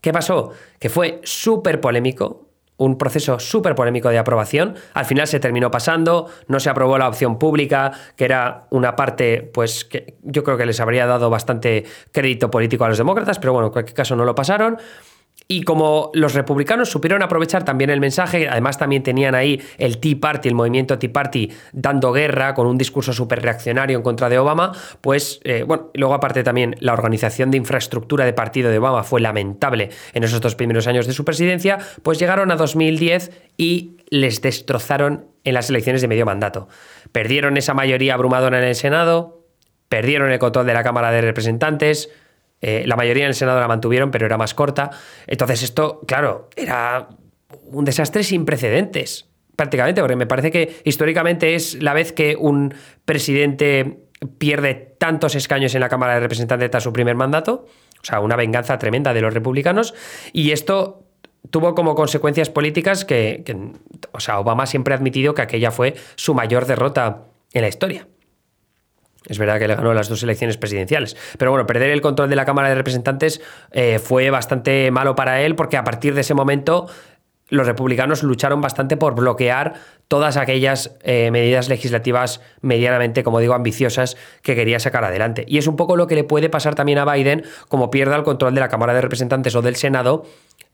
¿Qué 0.00 0.14
pasó? 0.14 0.52
Que 0.78 0.88
fue 0.88 1.20
súper 1.24 1.78
polémico, 1.78 2.45
un 2.76 2.98
proceso 2.98 3.38
súper 3.38 3.74
polémico 3.74 4.08
de 4.10 4.18
aprobación. 4.18 4.74
Al 4.94 5.04
final 5.04 5.26
se 5.26 5.40
terminó 5.40 5.70
pasando, 5.70 6.28
no 6.48 6.60
se 6.60 6.70
aprobó 6.70 6.98
la 6.98 7.08
opción 7.08 7.38
pública, 7.38 7.92
que 8.16 8.24
era 8.24 8.66
una 8.70 8.96
parte, 8.96 9.42
pues, 9.42 9.84
que 9.84 10.16
yo 10.22 10.44
creo 10.44 10.56
que 10.56 10.66
les 10.66 10.80
habría 10.80 11.06
dado 11.06 11.30
bastante 11.30 11.84
crédito 12.12 12.50
político 12.50 12.84
a 12.84 12.88
los 12.88 12.98
demócratas, 12.98 13.38
pero 13.38 13.52
bueno, 13.52 13.68
en 13.68 13.72
cualquier 13.72 13.94
caso 13.94 14.16
no 14.16 14.24
lo 14.24 14.34
pasaron. 14.34 14.78
Y 15.48 15.62
como 15.62 16.10
los 16.12 16.34
republicanos 16.34 16.90
supieron 16.90 17.22
aprovechar 17.22 17.64
también 17.64 17.90
el 17.90 18.00
mensaje, 18.00 18.48
además 18.48 18.78
también 18.78 19.04
tenían 19.04 19.36
ahí 19.36 19.62
el 19.78 19.98
Tea 19.98 20.16
Party, 20.20 20.48
el 20.48 20.56
movimiento 20.56 20.98
Tea 20.98 21.12
Party, 21.12 21.52
dando 21.72 22.10
guerra 22.12 22.52
con 22.54 22.66
un 22.66 22.76
discurso 22.76 23.12
súper 23.12 23.42
reaccionario 23.42 23.96
en 23.96 24.02
contra 24.02 24.28
de 24.28 24.38
Obama, 24.38 24.72
pues 25.00 25.40
eh, 25.44 25.62
bueno, 25.64 25.90
luego 25.94 26.14
aparte 26.14 26.42
también 26.42 26.74
la 26.80 26.94
organización 26.94 27.52
de 27.52 27.58
infraestructura 27.58 28.24
de 28.24 28.32
partido 28.32 28.70
de 28.70 28.78
Obama 28.78 29.04
fue 29.04 29.20
lamentable 29.20 29.90
en 30.14 30.24
esos 30.24 30.40
dos 30.40 30.56
primeros 30.56 30.88
años 30.88 31.06
de 31.06 31.12
su 31.12 31.24
presidencia, 31.24 31.78
pues 32.02 32.18
llegaron 32.18 32.50
a 32.50 32.56
2010 32.56 33.30
y 33.56 33.98
les 34.10 34.42
destrozaron 34.42 35.26
en 35.44 35.54
las 35.54 35.70
elecciones 35.70 36.02
de 36.02 36.08
medio 36.08 36.26
mandato. 36.26 36.66
Perdieron 37.12 37.56
esa 37.56 37.72
mayoría 37.72 38.14
abrumadora 38.14 38.58
en 38.58 38.64
el 38.64 38.74
Senado, 38.74 39.44
perdieron 39.88 40.32
el 40.32 40.40
control 40.40 40.66
de 40.66 40.74
la 40.74 40.82
Cámara 40.82 41.12
de 41.12 41.20
Representantes, 41.20 42.10
eh, 42.60 42.84
la 42.86 42.96
mayoría 42.96 43.24
en 43.24 43.28
el 43.28 43.34
Senado 43.34 43.60
la 43.60 43.68
mantuvieron, 43.68 44.10
pero 44.10 44.26
era 44.26 44.36
más 44.36 44.54
corta. 44.54 44.90
Entonces 45.26 45.62
esto, 45.62 46.00
claro, 46.06 46.48
era 46.56 47.08
un 47.66 47.84
desastre 47.84 48.22
sin 48.24 48.44
precedentes, 48.44 49.28
prácticamente, 49.54 50.00
porque 50.00 50.16
me 50.16 50.26
parece 50.26 50.50
que 50.50 50.80
históricamente 50.84 51.54
es 51.54 51.82
la 51.82 51.94
vez 51.94 52.12
que 52.12 52.36
un 52.36 52.74
presidente 53.04 53.98
pierde 54.38 54.96
tantos 54.98 55.34
escaños 55.34 55.74
en 55.74 55.80
la 55.80 55.88
Cámara 55.88 56.14
de 56.14 56.20
Representantes 56.20 56.70
tras 56.70 56.82
su 56.82 56.92
primer 56.92 57.16
mandato. 57.16 57.66
O 58.02 58.04
sea, 58.04 58.20
una 58.20 58.36
venganza 58.36 58.78
tremenda 58.78 59.12
de 59.12 59.20
los 59.20 59.34
republicanos. 59.34 59.94
Y 60.32 60.52
esto 60.52 61.02
tuvo 61.50 61.74
como 61.74 61.94
consecuencias 61.94 62.50
políticas 62.50 63.04
que, 63.04 63.42
que 63.44 63.56
o 64.12 64.20
sea, 64.20 64.38
Obama 64.38 64.66
siempre 64.66 64.94
ha 64.94 64.96
admitido 64.96 65.34
que 65.34 65.42
aquella 65.42 65.70
fue 65.70 65.94
su 66.14 66.34
mayor 66.34 66.66
derrota 66.66 67.24
en 67.52 67.62
la 67.62 67.68
historia. 67.68 68.06
Es 69.26 69.38
verdad 69.38 69.58
que 69.58 69.68
le 69.68 69.74
ganó 69.74 69.92
las 69.94 70.08
dos 70.08 70.22
elecciones 70.22 70.56
presidenciales. 70.56 71.16
Pero 71.38 71.50
bueno, 71.50 71.66
perder 71.66 71.90
el 71.90 72.00
control 72.00 72.30
de 72.30 72.36
la 72.36 72.44
Cámara 72.44 72.68
de 72.68 72.74
Representantes 72.74 73.40
eh, 73.72 73.98
fue 73.98 74.30
bastante 74.30 74.90
malo 74.90 75.14
para 75.14 75.42
él 75.42 75.54
porque 75.54 75.76
a 75.76 75.84
partir 75.84 76.14
de 76.14 76.20
ese 76.20 76.34
momento 76.34 76.86
los 77.48 77.66
republicanos 77.66 78.22
lucharon 78.22 78.60
bastante 78.60 78.96
por 78.96 79.14
bloquear 79.14 79.74
todas 80.08 80.36
aquellas 80.36 80.96
eh, 81.02 81.30
medidas 81.30 81.68
legislativas 81.68 82.40
medianamente, 82.60 83.22
como 83.22 83.38
digo, 83.38 83.54
ambiciosas 83.54 84.16
que 84.42 84.54
quería 84.54 84.80
sacar 84.80 85.04
adelante. 85.04 85.44
Y 85.46 85.58
es 85.58 85.66
un 85.66 85.76
poco 85.76 85.96
lo 85.96 86.06
que 86.06 86.14
le 86.14 86.24
puede 86.24 86.48
pasar 86.48 86.74
también 86.74 86.98
a 86.98 87.04
Biden 87.04 87.44
como 87.68 87.90
pierda 87.90 88.16
el 88.16 88.24
control 88.24 88.54
de 88.54 88.60
la 88.60 88.68
Cámara 88.68 88.94
de 88.94 89.00
Representantes 89.00 89.54
o 89.54 89.62
del 89.62 89.76
Senado 89.76 90.24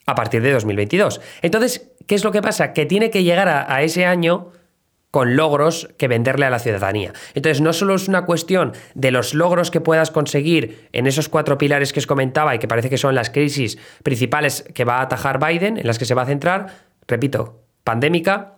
a 0.06 0.14
partir 0.14 0.42
de 0.42 0.52
2022. 0.52 1.20
Entonces, 1.42 1.90
¿qué 2.06 2.14
es 2.14 2.24
lo 2.24 2.32
que 2.32 2.42
pasa? 2.42 2.72
Que 2.72 2.86
tiene 2.86 3.10
que 3.10 3.22
llegar 3.22 3.48
a, 3.48 3.82
ese 3.82 4.06
año 4.06 4.48
con 5.12 5.36
logros 5.36 5.90
que 5.98 6.08
venderle 6.08 6.46
a 6.46 6.50
la 6.50 6.58
ciudadanía. 6.58 7.12
Entonces, 7.34 7.60
no 7.60 7.74
solo 7.74 7.94
es 7.94 8.08
una 8.08 8.24
cuestión 8.24 8.72
de 8.94 9.10
los 9.10 9.34
logros 9.34 9.70
que 9.70 9.82
puedas 9.82 10.10
conseguir 10.10 10.88
en 10.92 11.06
esos 11.06 11.28
cuatro 11.28 11.58
pilares 11.58 11.92
que 11.92 12.00
os 12.00 12.06
comentaba 12.06 12.54
y 12.54 12.58
que 12.58 12.66
parece 12.66 12.88
que 12.88 12.96
son 12.96 13.14
las 13.14 13.28
crisis 13.28 13.78
principales 14.02 14.64
que 14.74 14.86
va 14.86 14.96
a 14.96 15.02
atajar 15.02 15.38
Biden, 15.38 15.76
en 15.76 15.86
las 15.86 15.98
que 15.98 16.06
se 16.06 16.14
va 16.14 16.22
a 16.22 16.26
centrar, 16.26 16.68
repito, 17.06 17.60
pandémica, 17.84 18.54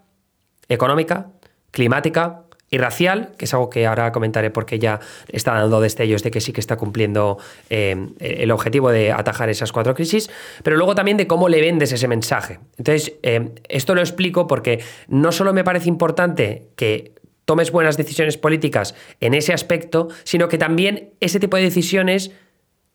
económica, 0.68 1.26
climática 1.72 2.43
y 2.74 2.78
racial, 2.78 3.30
que 3.38 3.44
es 3.44 3.54
algo 3.54 3.70
que 3.70 3.86
ahora 3.86 4.10
comentaré 4.10 4.50
porque 4.50 4.80
ya 4.80 4.98
está 5.28 5.54
dando 5.54 5.80
destellos 5.80 6.24
de 6.24 6.32
que 6.32 6.40
sí 6.40 6.52
que 6.52 6.60
está 6.60 6.76
cumpliendo 6.76 7.38
eh, 7.70 7.94
el 8.18 8.50
objetivo 8.50 8.90
de 8.90 9.12
atajar 9.12 9.48
esas 9.48 9.70
cuatro 9.70 9.94
crisis, 9.94 10.28
pero 10.64 10.76
luego 10.76 10.96
también 10.96 11.16
de 11.16 11.28
cómo 11.28 11.48
le 11.48 11.60
vendes 11.60 11.92
ese 11.92 12.08
mensaje. 12.08 12.58
Entonces, 12.76 13.14
eh, 13.22 13.50
esto 13.68 13.94
lo 13.94 14.00
explico 14.00 14.48
porque 14.48 14.82
no 15.06 15.30
solo 15.30 15.52
me 15.52 15.62
parece 15.62 15.88
importante 15.88 16.70
que 16.74 17.12
tomes 17.44 17.70
buenas 17.70 17.96
decisiones 17.96 18.38
políticas 18.38 18.96
en 19.20 19.34
ese 19.34 19.52
aspecto, 19.52 20.08
sino 20.24 20.48
que 20.48 20.58
también 20.58 21.10
ese 21.20 21.38
tipo 21.38 21.56
de 21.56 21.62
decisiones 21.62 22.32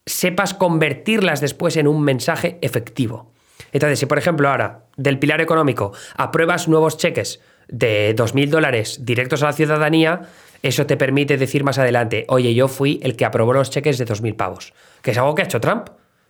sepas 0.06 0.54
convertirlas 0.54 1.40
después 1.40 1.78
en 1.78 1.88
un 1.88 2.02
mensaje 2.02 2.58
efectivo. 2.62 3.32
Entonces, 3.72 4.00
si 4.00 4.08
por 4.08 4.18
ejemplo 4.18 4.50
ahora 4.50 4.88
del 4.98 5.20
pilar 5.20 5.40
económico 5.40 5.94
apruebas 6.18 6.68
nuevos 6.68 6.98
cheques 6.98 7.40
de 7.70 8.16
2.000 8.16 8.50
dólares 8.50 9.06
directos 9.06 9.44
a 9.44 9.48
la 9.48 9.54
ciudadanía, 9.54 10.22
eso 10.62 10.86
te 10.86 10.98
permite 10.98 11.38
decir 11.38 11.64
más 11.64 11.78
adelante, 11.78 12.26
oye, 12.28 12.54
yo 12.54 12.68
fui 12.68 13.00
el 13.04 13.16
que 13.16 13.26
aprobó 13.26 13.54
los 13.54 13.70
cheques 13.70 13.98
de 13.98 14.06
2.000 14.06 14.36
pavos, 14.36 14.74
que 15.02 15.12
es 15.12 15.18
algo 15.18 15.36
que 15.36 15.44
ha 15.44 15.46
hecho 15.46 15.62
Trump. 15.62 15.90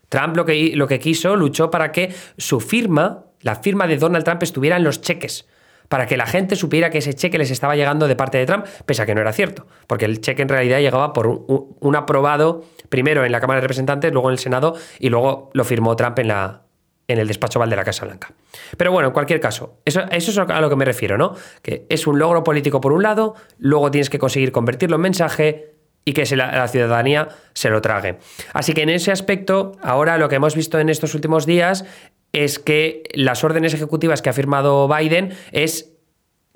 Trump 0.10 0.36
lo 0.36 0.46
que, 0.46 0.72
lo 0.76 0.88
que 0.88 1.00
quiso, 1.00 1.36
luchó 1.36 1.70
para 1.70 1.92
que 1.92 2.14
su 2.38 2.60
firma, 2.60 3.26
la 3.42 3.56
firma 3.56 3.88
de 3.88 3.98
Donald 3.98 4.26
Trump, 4.26 4.44
estuviera 4.44 4.78
en 4.78 4.84
los 4.84 5.02
cheques 5.02 5.48
para 5.90 6.06
que 6.06 6.16
la 6.16 6.28
gente 6.28 6.56
supiera 6.56 6.90
que 6.92 7.00
ese 7.00 7.16
cheque 7.16 7.38
les 7.38 7.52
estaba 7.52 7.76
llegando 7.76 8.08
de 8.08 8.16
parte 8.16 8.38
de 8.38 8.46
Trump, 8.46 8.66
pese 8.86 9.02
a 9.02 9.06
que 9.06 9.16
no 9.16 9.22
era 9.22 9.34
cierto, 9.34 9.66
porque 9.88 10.06
el 10.06 10.22
cheque 10.22 10.44
en 10.44 10.50
realidad 10.50 10.80
llegaba 10.80 11.14
por 11.14 11.28
un, 11.28 11.96
aprobado 11.96 12.64
primero 12.90 13.26
en 13.26 13.32
la 13.32 13.40
Cámara 13.42 13.58
de 13.58 13.62
Representantes, 13.62 14.14
luego 14.14 14.30
en 14.30 14.34
el 14.34 14.40
Senado 14.40 14.76
y 15.00 15.10
luego 15.10 15.50
lo 15.54 15.64
firmó 15.64 15.96
Trump 15.96 16.20
en 16.20 16.28
la, 16.30 16.62
en 17.08 17.18
el 17.18 17.28
despacho 17.28 17.60
Val 17.60 17.72
de 17.72 17.76
la 17.76 17.84
Casa 17.84 18.06
Blanca. 18.06 18.32
Pero 18.78 18.92
bueno, 18.92 19.10
en 19.10 19.14
cualquier 19.14 19.40
caso, 19.40 19.80
eso, 19.86 20.02
eso 20.12 20.32
es 20.32 20.38
a 20.38 20.62
lo 20.62 20.70
que 20.70 20.76
me 20.76 20.86
refiero, 20.86 21.18
¿no? 21.18 21.36
Que 21.62 21.86
es 21.90 22.08
un 22.08 22.20
logro 22.20 22.44
político 22.44 22.82
por 22.82 22.94
un 22.94 23.04
lado, 23.04 23.36
luego 23.58 23.92
tienes 23.92 24.10
que 24.10 24.20
conseguir 24.20 24.52
convertirlo 24.52 24.96
en 24.96 25.02
mensaje 25.02 25.74
y 26.06 26.14
que 26.14 26.36
la, 26.36 26.68
ciudadanía 26.68 27.30
se 27.54 27.70
lo 27.70 27.82
trague. 27.82 28.18
Así 28.54 28.74
que 28.74 28.82
en 28.82 28.90
ese 28.90 29.12
aspecto, 29.12 29.74
ahora 29.84 30.18
lo 30.18 30.30
que 30.30 30.36
hemos 30.36 30.56
visto 30.56 30.80
en 30.80 30.90
estos 30.90 31.14
últimos 31.14 31.46
días 31.46 31.86
es 32.32 32.60
que 32.60 33.04
las 33.14 33.44
órdenes 33.44 33.74
ejecutivas 33.74 34.22
que 34.22 34.30
ha 34.30 34.34
firmado 34.34 34.88
Biden 34.88 35.34
es 35.52 35.94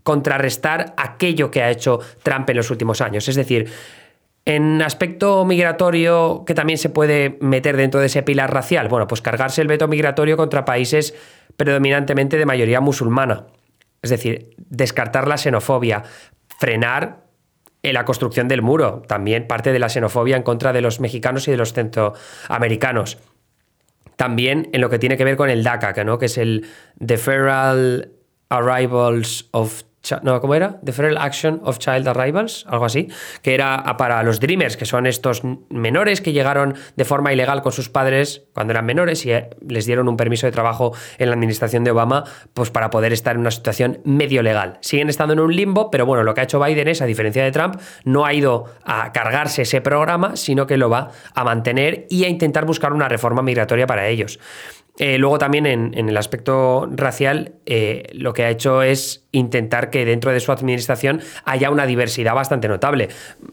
contrarrestar 0.03 0.93
aquello 0.97 1.51
que 1.51 1.61
ha 1.61 1.69
hecho 1.69 1.99
Trump 2.23 2.49
en 2.49 2.57
los 2.57 2.71
últimos 2.71 3.01
años. 3.01 3.27
Es 3.27 3.35
decir, 3.35 3.71
en 4.45 4.81
aspecto 4.81 5.45
migratorio, 5.45 6.43
que 6.45 6.53
también 6.53 6.77
se 6.77 6.89
puede 6.89 7.37
meter 7.39 7.77
dentro 7.77 7.99
de 7.99 8.07
ese 8.07 8.23
pilar 8.23 8.53
racial, 8.53 8.89
bueno, 8.89 9.07
pues 9.07 9.21
cargarse 9.21 9.61
el 9.61 9.67
veto 9.67 9.87
migratorio 9.87 10.35
contra 10.35 10.65
países 10.65 11.15
predominantemente 11.55 12.37
de 12.37 12.45
mayoría 12.45 12.81
musulmana. 12.81 13.47
Es 14.01 14.09
decir, 14.09 14.55
descartar 14.57 15.27
la 15.27 15.37
xenofobia, 15.37 16.03
frenar 16.59 17.23
la 17.81 18.05
construcción 18.05 18.47
del 18.47 18.61
muro, 18.61 19.01
también 19.07 19.47
parte 19.47 19.71
de 19.71 19.79
la 19.79 19.89
xenofobia 19.89 20.37
en 20.37 20.43
contra 20.43 20.73
de 20.73 20.81
los 20.81 20.99
mexicanos 20.99 21.47
y 21.47 21.51
de 21.51 21.57
los 21.57 21.73
centroamericanos. 21.73 23.19
También 24.15 24.69
en 24.73 24.81
lo 24.81 24.89
que 24.89 24.99
tiene 24.99 25.17
que 25.17 25.23
ver 25.23 25.35
con 25.35 25.49
el 25.49 25.63
DACA, 25.63 26.03
¿no? 26.03 26.17
que 26.17 26.27
es 26.27 26.37
el 26.37 26.67
Deferral 26.95 28.11
Arrivals 28.49 29.49
of 29.51 29.83
no, 30.21 30.41
¿cómo 30.41 30.53
era? 30.55 30.79
The 30.83 30.91
Federal 30.91 31.17
Action 31.17 31.61
of 31.63 31.77
Child 31.77 32.07
Arrivals, 32.09 32.65
algo 32.67 32.85
así, 32.85 33.07
que 33.41 33.53
era 33.53 33.83
para 33.97 34.21
los 34.23 34.39
Dreamers, 34.39 34.75
que 34.75 34.85
son 34.85 35.07
estos 35.07 35.43
menores 35.69 36.19
que 36.19 36.33
llegaron 36.33 36.75
de 36.95 37.05
forma 37.05 37.31
ilegal 37.31 37.61
con 37.61 37.71
sus 37.71 37.89
padres 37.89 38.43
cuando 38.53 38.71
eran 38.71 38.85
menores 38.85 39.25
y 39.25 39.31
eh, 39.31 39.49
les 39.65 39.85
dieron 39.85 40.09
un 40.09 40.17
permiso 40.17 40.45
de 40.45 40.51
trabajo 40.51 40.93
en 41.17 41.29
la 41.29 41.35
administración 41.35 41.85
de 41.85 41.91
Obama, 41.91 42.25
pues 42.53 42.69
para 42.69 42.89
poder 42.89 43.13
estar 43.13 43.35
en 43.35 43.41
una 43.41 43.51
situación 43.51 44.01
medio 44.03 44.43
legal. 44.43 44.77
Siguen 44.81 45.09
estando 45.09 45.33
en 45.33 45.39
un 45.39 45.55
limbo, 45.55 45.89
pero 45.89 46.05
bueno, 46.05 46.23
lo 46.23 46.33
que 46.33 46.41
ha 46.41 46.43
hecho 46.43 46.61
Biden 46.61 46.89
es, 46.89 47.01
a 47.01 47.05
diferencia 47.05 47.43
de 47.43 47.51
Trump, 47.51 47.79
no 48.03 48.25
ha 48.25 48.33
ido 48.33 48.65
a 48.83 49.11
cargarse 49.13 49.61
ese 49.61 49.79
programa, 49.79 50.35
sino 50.35 50.67
que 50.67 50.77
lo 50.77 50.89
va 50.89 51.11
a 51.33 51.43
mantener 51.43 52.07
y 52.09 52.25
a 52.25 52.29
intentar 52.29 52.65
buscar 52.65 52.91
una 52.91 53.07
reforma 53.07 53.41
migratoria 53.41 53.87
para 53.87 54.07
ellos. 54.07 54.39
Eh, 54.99 55.17
luego 55.17 55.39
también 55.39 55.65
en, 55.65 55.93
el 55.95 56.17
aspecto 56.17 56.87
racial, 56.91 57.53
eh, 57.65 58.03
lo 58.13 58.33
que 58.33 58.43
ha 58.43 58.49
hecho 58.49 58.83
es 58.83 59.25
intentar 59.31 59.89
que 59.89 60.05
dentro 60.05 60.31
de 60.31 60.39
su 60.39 60.51
administración 60.51 61.21
haya 61.45 61.71
una 61.71 61.87
diversidad 61.87 62.35
bastante 62.35 62.67
notable. 62.67 63.09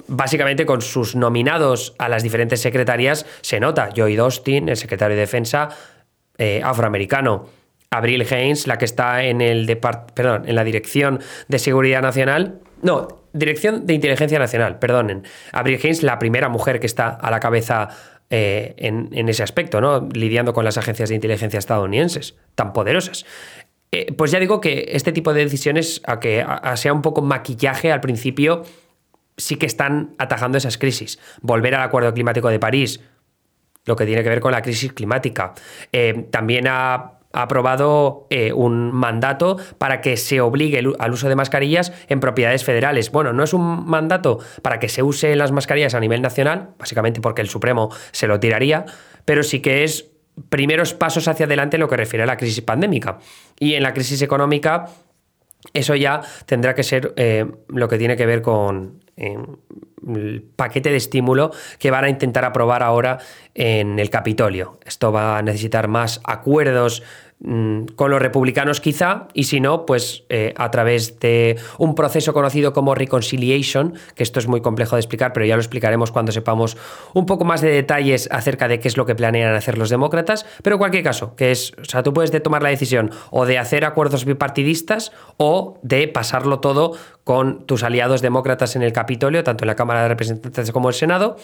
Básicamente 0.07 0.67
con 0.67 0.83
sus 0.83 1.17
nominados 1.17 1.95
a 1.99 2.11
las 2.11 2.23
diferentes 2.23 2.61
secretarías 2.61 3.25
se 3.41 3.59
nota. 3.59 3.89
Joy 3.95 4.19
Austin, 4.19 4.69
el 4.69 4.77
secretario 4.77 5.17
de 5.17 5.21
Defensa 5.23 5.71
eh, 6.37 6.61
afroamericano. 6.63 7.47
Abril 7.93 8.25
Haynes, 8.31 8.69
la 8.69 8.79
que 8.79 8.85
está 8.85 9.25
en, 9.25 9.41
el 9.41 9.67
perdón, 9.77 10.45
en 10.47 10.55
la 10.55 10.63
Dirección 10.63 11.21
de 11.49 11.59
Seguridad 11.59 12.03
Nacional. 12.03 12.61
No, 12.83 13.09
Dirección 13.33 13.87
de 13.87 13.95
Inteligencia 13.95 14.39
Nacional, 14.39 14.79
perdonen. 14.79 15.25
Abril 15.53 15.81
Haynes, 15.83 16.03
la 16.03 16.19
primera 16.19 16.49
mujer 16.49 16.81
que 16.81 16.87
está 16.87 17.09
a 17.09 17.31
la 17.31 17.41
cabeza 17.41 17.89
eh, 18.31 18.75
en, 18.79 19.29
ese 19.29 19.43
aspecto, 19.43 19.81
¿no? 19.81 20.09
lidiando 20.13 20.53
con 20.53 20.65
las 20.65 20.79
agencias 20.79 21.09
de 21.09 21.17
inteligencia 21.17 21.59
estadounidenses 21.59 22.37
tan 22.55 22.73
poderosas. 22.73 23.27
Eh, 23.93 24.13
pues 24.13 24.31
ya 24.31 24.39
digo 24.39 24.61
que 24.61 24.87
este 24.93 25.11
tipo 25.13 25.35
de 25.35 25.43
decisiones, 25.43 26.01
a 26.07 26.21
que 26.21 26.47
sea 26.77 26.93
un 26.93 27.03
poco 27.03 27.23
maquillaje 27.23 27.91
al 27.91 28.01
principio, 28.01 28.63
sí 29.37 29.57
que 29.57 29.67
están 29.67 30.15
atajando 30.19 30.59
esas 30.59 30.79
crisis. 30.79 31.19
Volver 31.41 31.75
al 31.75 31.83
Acuerdo 31.83 32.15
Climático 32.15 32.49
de 32.49 32.59
París, 32.59 33.01
lo 33.85 33.97
que 33.97 34.07
tiene 34.07 34.23
que 34.23 34.29
ver 34.29 34.41
con 34.41 34.53
la 34.53 34.63
crisis 34.63 34.93
climática. 34.93 35.55
Eh, 35.93 36.27
también 36.31 36.69
a 36.69 37.20
ha 37.33 37.43
aprobado 37.43 38.27
eh, 38.31 38.53
un 38.53 38.93
mandato 38.93 39.57
para 39.79 40.01
que 40.01 40.17
se 40.17 40.41
obligue 40.41 40.83
al 40.99 41.13
uso 41.13 41.29
de 41.29 41.37
mascarillas 41.37 41.93
en 42.09 42.21
propiedades 42.21 42.65
federales. 42.65 43.13
Bueno, 43.13 43.33
no 43.33 43.45
es 43.45 43.53
un 43.55 43.87
mandato 43.87 44.39
para 44.63 44.79
que 44.79 44.89
se 44.89 45.03
use 45.03 45.35
las 45.37 45.53
mascarillas 45.53 45.95
a 45.95 46.01
nivel 46.01 46.23
nacional, 46.23 46.71
básicamente 46.79 47.21
porque 47.21 47.43
el 47.43 47.49
Supremo 47.49 47.91
se 48.11 48.27
lo 48.27 48.41
tiraría, 48.41 48.85
pero 49.25 49.43
sí 49.43 49.61
que 49.61 49.85
es 49.85 50.11
primeros 50.49 50.95
pasos 50.95 51.29
hacia 51.29 51.47
adelante 51.47 51.77
en 51.77 51.81
lo 51.81 51.89
que 51.89 51.97
refiere 51.97 52.23
a 52.23 52.27
la 52.27 52.37
crisis 52.37 52.63
pandémica. 52.63 53.19
Y 53.59 53.75
en 53.75 53.83
la 53.83 53.93
crisis 53.93 54.23
económica, 54.23 54.87
eso 55.73 55.95
ya 55.95 56.23
tendrá 56.47 56.75
que 56.75 56.83
ser 56.83 57.13
eh, 57.17 57.47
lo 57.69 57.89
que 57.89 57.99
tiene 57.99 58.17
que 58.17 58.27
ver 58.27 58.43
con 58.43 59.01
paquete 60.57 60.91
de 60.91 60.97
estímulo 60.97 61.51
que 61.79 61.91
van 61.91 62.05
a 62.05 62.09
intentar 62.09 62.45
aprobar 62.45 62.83
ahora 62.83 63.19
en 63.55 63.99
el 63.99 64.11
Capitolio. 64.11 64.79
Esto 64.85 65.13
va 65.13 65.39
a 65.39 65.43
necesitar 65.43 65.89
más 65.89 66.21
acuerdos 66.25 67.03
con 67.43 68.11
los 68.11 68.21
republicanos 68.21 68.81
quizá, 68.81 69.29
y 69.33 69.45
si 69.45 69.61
no, 69.61 69.87
pues 69.87 70.25
eh, 70.29 70.53
a 70.57 70.71
través 70.71 71.19
de 71.21 71.57
un 71.79 71.95
proceso 71.95 72.35
conocido 72.35 72.75
como 72.75 72.95
reconciliation, 72.95 73.95
que 74.15 74.23
esto 74.23 74.41
es 74.41 74.47
muy 74.47 74.61
complejo 74.61 74.97
de 74.97 75.01
explicar, 75.01 75.33
pero 75.33 75.47
ya 75.47 75.57
lo 75.57 75.63
explicaremos 75.63 76.13
cuando 76.13 76.33
sepamos 76.33 76.77
un 77.15 77.25
poco 77.25 77.47
más 77.47 77.63
de 77.63 77.71
detalles 77.71 78.29
acerca 78.31 78.69
de 78.69 78.79
qué 78.79 78.89
es 78.89 78.99
lo 78.99 79.07
que 79.07 79.15
planean 79.15 79.55
hacer 79.55 79.79
los 79.79 79.89
demócratas, 79.89 80.45
pero 80.63 80.77
en 80.77 80.81
cualquier 80.81 81.03
caso, 81.03 81.35
que 81.35 81.51
es, 81.51 81.73
o 81.81 81.85
sea, 81.87 82.03
tú 82.03 82.13
puedes 82.13 82.31
de 82.31 82.41
tomar 82.41 82.63
la 82.63 82.69
decisión 82.69 83.11
o 83.31 83.47
de 83.47 83.59
hacer 83.59 83.87
acuerdos 83.87 84.27
bipartidistas 84.27 85.11
o 85.39 85.79
de 85.83 86.09
pasarlo 86.09 86.61
todo 86.61 86.93
con 87.25 87.65
tus 87.65 87.85
aliados 87.85 88.21
demócratas 88.21 88.77
en 88.77 88.83
el 88.83 88.93
Capitolio, 88.93 89.45
tanto 89.45 89.65
en 89.65 89.69
la 89.69 89.77
Cámara 89.77 90.03
de 90.03 90.09
Representantes 90.09 90.73
como 90.73 90.89
el 90.89 90.95
Senado, 90.95 91.37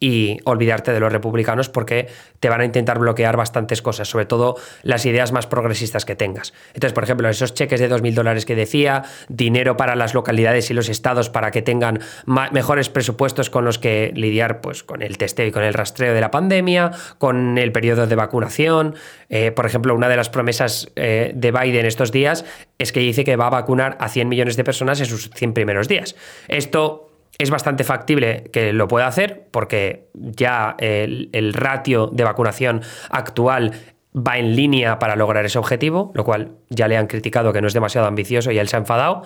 y 0.00 0.38
olvidarte 0.44 0.92
de 0.92 1.00
los 1.00 1.12
republicanos 1.12 1.68
porque 1.68 2.08
te 2.40 2.48
van 2.48 2.60
a 2.60 2.64
intentar 2.64 2.98
bloquear 2.98 3.36
bastantes 3.36 3.82
cosas, 3.82 4.08
sobre 4.08 4.26
todo 4.26 4.56
las 4.82 5.06
ideas 5.06 5.32
más 5.32 5.46
progresistas 5.46 6.04
que 6.04 6.14
tengas. 6.14 6.54
Entonces, 6.68 6.92
por 6.92 7.04
ejemplo, 7.04 7.28
esos 7.28 7.54
cheques 7.54 7.80
de 7.80 7.90
2.000 7.90 8.14
dólares 8.14 8.46
que 8.46 8.54
decía, 8.54 9.04
dinero 9.28 9.76
para 9.76 9.96
las 9.96 10.14
localidades 10.14 10.70
y 10.70 10.74
los 10.74 10.88
estados 10.88 11.30
para 11.30 11.50
que 11.50 11.62
tengan 11.62 12.00
mejores 12.26 12.88
presupuestos 12.88 13.50
con 13.50 13.64
los 13.64 13.78
que 13.78 14.12
lidiar 14.14 14.60
pues, 14.60 14.84
con 14.84 15.02
el 15.02 15.18
testeo 15.18 15.46
y 15.46 15.52
con 15.52 15.64
el 15.64 15.74
rastreo 15.74 16.14
de 16.14 16.20
la 16.20 16.30
pandemia, 16.30 16.92
con 17.18 17.58
el 17.58 17.72
periodo 17.72 18.06
de 18.06 18.14
vacunación. 18.14 18.94
Eh, 19.28 19.50
por 19.50 19.66
ejemplo, 19.66 19.94
una 19.94 20.08
de 20.08 20.16
las 20.16 20.30
promesas 20.30 20.90
eh, 20.96 21.32
de 21.34 21.52
Biden 21.52 21.86
estos 21.86 22.12
días 22.12 22.44
es 22.78 22.92
que 22.92 23.00
dice 23.00 23.24
que 23.24 23.36
va 23.36 23.48
a 23.48 23.50
vacunar 23.50 23.96
a 24.00 24.08
100 24.08 24.28
millones 24.28 24.56
de 24.56 24.64
personas 24.64 25.00
en 25.00 25.06
sus 25.06 25.30
100 25.30 25.54
primeros 25.54 25.88
días. 25.88 26.14
Esto 26.46 27.07
es 27.38 27.50
bastante 27.50 27.84
factible 27.84 28.50
que 28.52 28.72
lo 28.72 28.88
pueda 28.88 29.06
hacer 29.06 29.48
porque 29.50 30.08
ya 30.14 30.76
el, 30.78 31.52
ratio 31.54 32.08
de 32.08 32.24
vacunación 32.24 32.82
actual 33.10 33.72
va 34.14 34.38
en 34.38 34.56
línea 34.56 34.98
para 34.98 35.14
lograr 35.14 35.44
ese 35.44 35.58
objetivo, 35.58 36.10
lo 36.14 36.24
cual 36.24 36.56
ya 36.68 36.88
le 36.88 36.96
han 36.96 37.06
criticado 37.06 37.52
que 37.52 37.60
no 37.60 37.68
es 37.68 37.74
demasiado 37.74 38.08
ambicioso 38.08 38.50
y 38.50 38.58
él 38.58 38.68
se 38.68 38.76
ha 38.76 38.80
enfadado. 38.80 39.22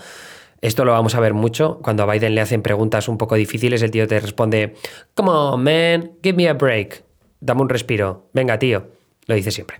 Esto 0.60 0.84
lo 0.84 0.92
vamos 0.92 1.14
a 1.14 1.20
ver 1.20 1.34
mucho. 1.34 1.80
Cuando 1.82 2.02
a 2.02 2.12
Biden 2.12 2.34
le 2.34 2.40
hacen 2.40 2.62
preguntas 2.62 3.08
un 3.08 3.18
poco 3.18 3.34
difíciles, 3.34 3.82
el 3.82 3.90
tío 3.90 4.06
te 4.06 4.20
responde, 4.20 4.74
Come 5.14 5.30
on, 5.30 5.64
man, 5.64 6.12
give 6.22 6.36
me 6.36 6.48
a 6.48 6.52
break. 6.52 7.02
Dame 7.40 7.62
un 7.62 7.68
respiro. 7.68 8.28
Venga, 8.32 8.58
tío. 8.58 8.86
Lo 9.26 9.34
dice 9.34 9.50
siempre. 9.50 9.78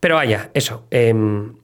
Pero 0.00 0.16
vaya, 0.16 0.50
eso. 0.54 0.86
Em, 0.90 1.54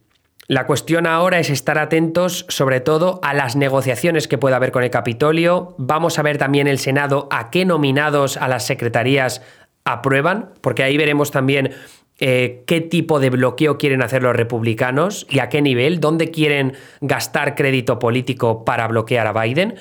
la 0.48 0.64
cuestión 0.64 1.06
ahora 1.06 1.38
es 1.38 1.50
estar 1.50 1.76
atentos 1.78 2.46
sobre 2.48 2.80
todo 2.80 3.20
a 3.22 3.34
las 3.34 3.54
negociaciones 3.54 4.28
que 4.28 4.38
pueda 4.38 4.56
haber 4.56 4.72
con 4.72 4.82
el 4.82 4.88
Capitolio. 4.88 5.74
Vamos 5.76 6.18
a 6.18 6.22
ver 6.22 6.38
también 6.38 6.66
el 6.66 6.78
Senado 6.78 7.28
a 7.30 7.50
qué 7.50 7.66
nominados 7.66 8.38
a 8.38 8.48
las 8.48 8.64
secretarías 8.64 9.42
aprueban, 9.84 10.48
porque 10.62 10.82
ahí 10.82 10.96
veremos 10.96 11.30
también 11.30 11.72
eh, 12.18 12.64
qué 12.66 12.80
tipo 12.80 13.20
de 13.20 13.28
bloqueo 13.28 13.76
quieren 13.76 14.00
hacer 14.00 14.22
los 14.22 14.34
republicanos 14.34 15.26
y 15.28 15.40
a 15.40 15.50
qué 15.50 15.60
nivel, 15.60 16.00
dónde 16.00 16.30
quieren 16.30 16.72
gastar 17.02 17.54
crédito 17.54 17.98
político 17.98 18.64
para 18.64 18.88
bloquear 18.88 19.26
a 19.26 19.38
Biden. 19.38 19.74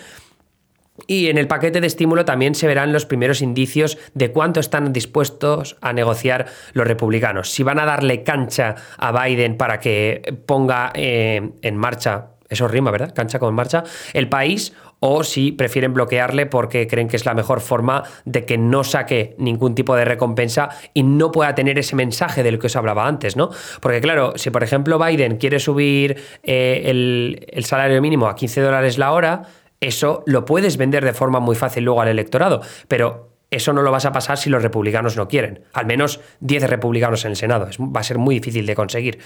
Y 1.06 1.27
en 1.27 1.38
el 1.38 1.48
paquete 1.48 1.82
de 1.82 1.88
estímulo 1.88 2.25
también 2.25 2.56
se 2.56 2.68
verán 2.68 2.92
los 2.92 3.06
primeros 3.06 3.42
indicios 3.42 3.98
de 4.13 4.32
cuánto 4.32 4.60
están 4.60 4.92
dispuestos 4.94 5.77
a 5.82 5.94
negociar 5.94 6.48
los 6.74 6.88
republicanos. 6.88 7.51
Si 7.51 7.62
van 7.63 7.80
a 7.80 7.86
darle 7.86 8.24
cancha 8.24 8.75
a 8.98 9.12
Biden 9.12 9.58
para 9.58 9.80
que 9.80 10.38
ponga 10.46 10.92
eh, 10.96 11.51
en 11.62 11.77
marcha, 11.77 12.30
eso 12.50 12.68
rima, 12.68 12.92
¿verdad? 12.92 13.13
Cancha 13.13 13.39
con 13.39 13.54
marcha, 13.54 13.84
el 14.13 14.30
país 14.30 14.74
o 15.00 15.24
si 15.24 15.51
prefieren 15.51 15.94
bloquearle 15.94 16.46
porque 16.48 16.88
creen 16.88 17.08
que 17.08 17.18
es 17.18 17.25
la 17.25 17.34
mejor 17.34 17.62
forma 17.62 18.04
de 18.25 18.46
que 18.46 18.58
no 18.58 18.84
saque 18.84 19.36
ningún 19.38 19.75
tipo 19.75 19.96
de 19.96 20.06
recompensa 20.06 20.70
y 20.94 21.04
no 21.04 21.32
pueda 21.32 21.54
tener 21.54 21.77
ese 21.77 21.96
mensaje 21.96 22.42
del 22.42 22.58
que 22.58 22.68
os 22.68 22.75
hablaba 22.75 23.08
antes, 23.08 23.36
¿no? 23.36 23.51
Porque 23.80 24.01
claro, 24.01 24.34
si 24.38 24.50
por 24.50 24.63
ejemplo 24.63 24.98
Biden 24.98 25.38
quiere 25.38 25.60
subir 25.60 26.18
eh, 26.44 26.84
el, 26.86 27.46
el 27.50 27.66
salario 27.66 28.01
mínimo 28.01 28.27
a 28.27 28.36
15 28.36 28.62
dólares 28.62 28.98
la 28.98 29.12
hora, 29.12 29.44
eso 29.80 30.24
lo 30.26 30.46
puedes 30.46 30.78
vender 30.78 31.06
de 31.06 31.14
forma 31.14 31.40
muy 31.40 31.56
fácil 31.56 31.84
luego 31.84 32.02
al 32.02 32.08
electorado, 32.08 32.62
pero 32.88 33.30
eso 33.52 33.74
no 33.74 33.82
lo 33.82 33.92
vas 33.92 34.06
a 34.06 34.12
pasar 34.12 34.38
si 34.38 34.50
los 34.50 34.64
republicanos 34.64 35.16
no 35.16 35.28
quieren. 35.28 35.62
Al 35.74 35.86
menos 35.86 36.20
10 36.42 36.70
republicanos 36.70 37.24
en 37.26 37.32
el 37.32 37.38
Senado. 37.38 37.70
va 37.80 38.02
a 38.02 38.04
ser 38.04 38.18
muy 38.18 38.36
difícil 38.36 38.66
de 38.66 38.76
conseguir. 38.76 39.20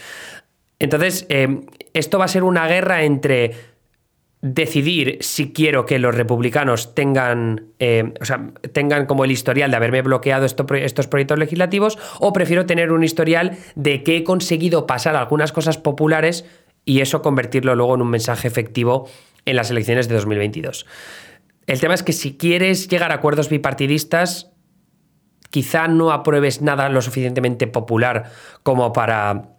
Entonces, 0.80 1.26
eh, 1.30 1.62
esto 1.94 2.20
va 2.20 2.26
a 2.26 2.28
ser 2.28 2.44
una 2.44 2.68
guerra 2.68 3.04
entre 3.04 3.52
decidir 4.42 5.20
si 5.22 5.54
quiero 5.54 5.86
que 5.86 6.00
los 6.00 6.16
republicanos 6.16 6.96
tengan, 6.96 7.68
eh, 7.78 8.14
o 8.20 8.26
sea, 8.26 8.50
tengan 8.74 9.06
como 9.06 9.24
el 9.24 9.32
historial 9.32 9.70
de 9.70 9.78
haberme 9.78 10.02
bloqueado 10.02 10.46
estos 10.46 11.08
proyectos 11.08 11.38
legislativos 11.38 12.00
o 12.20 12.34
prefiero 12.34 12.66
tener 12.66 12.92
un 12.92 13.04
historial 13.04 13.58
de 13.76 14.02
que 14.02 14.18
he 14.18 14.24
conseguido 14.24 14.88
pasar 14.88 15.16
algunas 15.16 15.52
cosas 15.52 15.78
populares 15.78 16.46
y 16.86 17.02
eso 17.02 17.22
convertirlo 17.22 17.76
luego 17.76 17.94
en 17.94 18.02
un 18.02 18.10
mensaje 18.10 18.48
efectivo 18.48 19.08
en 19.46 19.56
las 19.56 19.72
elecciones 19.72 20.08
de 20.08 20.16
2022. 20.16 20.86
El 21.68 21.80
tema 21.80 21.94
es 21.94 22.04
que 22.04 22.14
si 22.14 22.38
quieres 22.38 22.88
llegar 22.88 23.12
a 23.12 23.16
acuerdos 23.16 23.50
bipartidistas, 23.50 24.52
quizá 25.50 25.88
no 25.88 26.12
apruebes 26.12 26.62
nada 26.62 26.90
lo 26.90 27.02
suficientemente 27.02 27.68
popular 27.68 28.32
como 28.64 28.94
para 28.94 29.56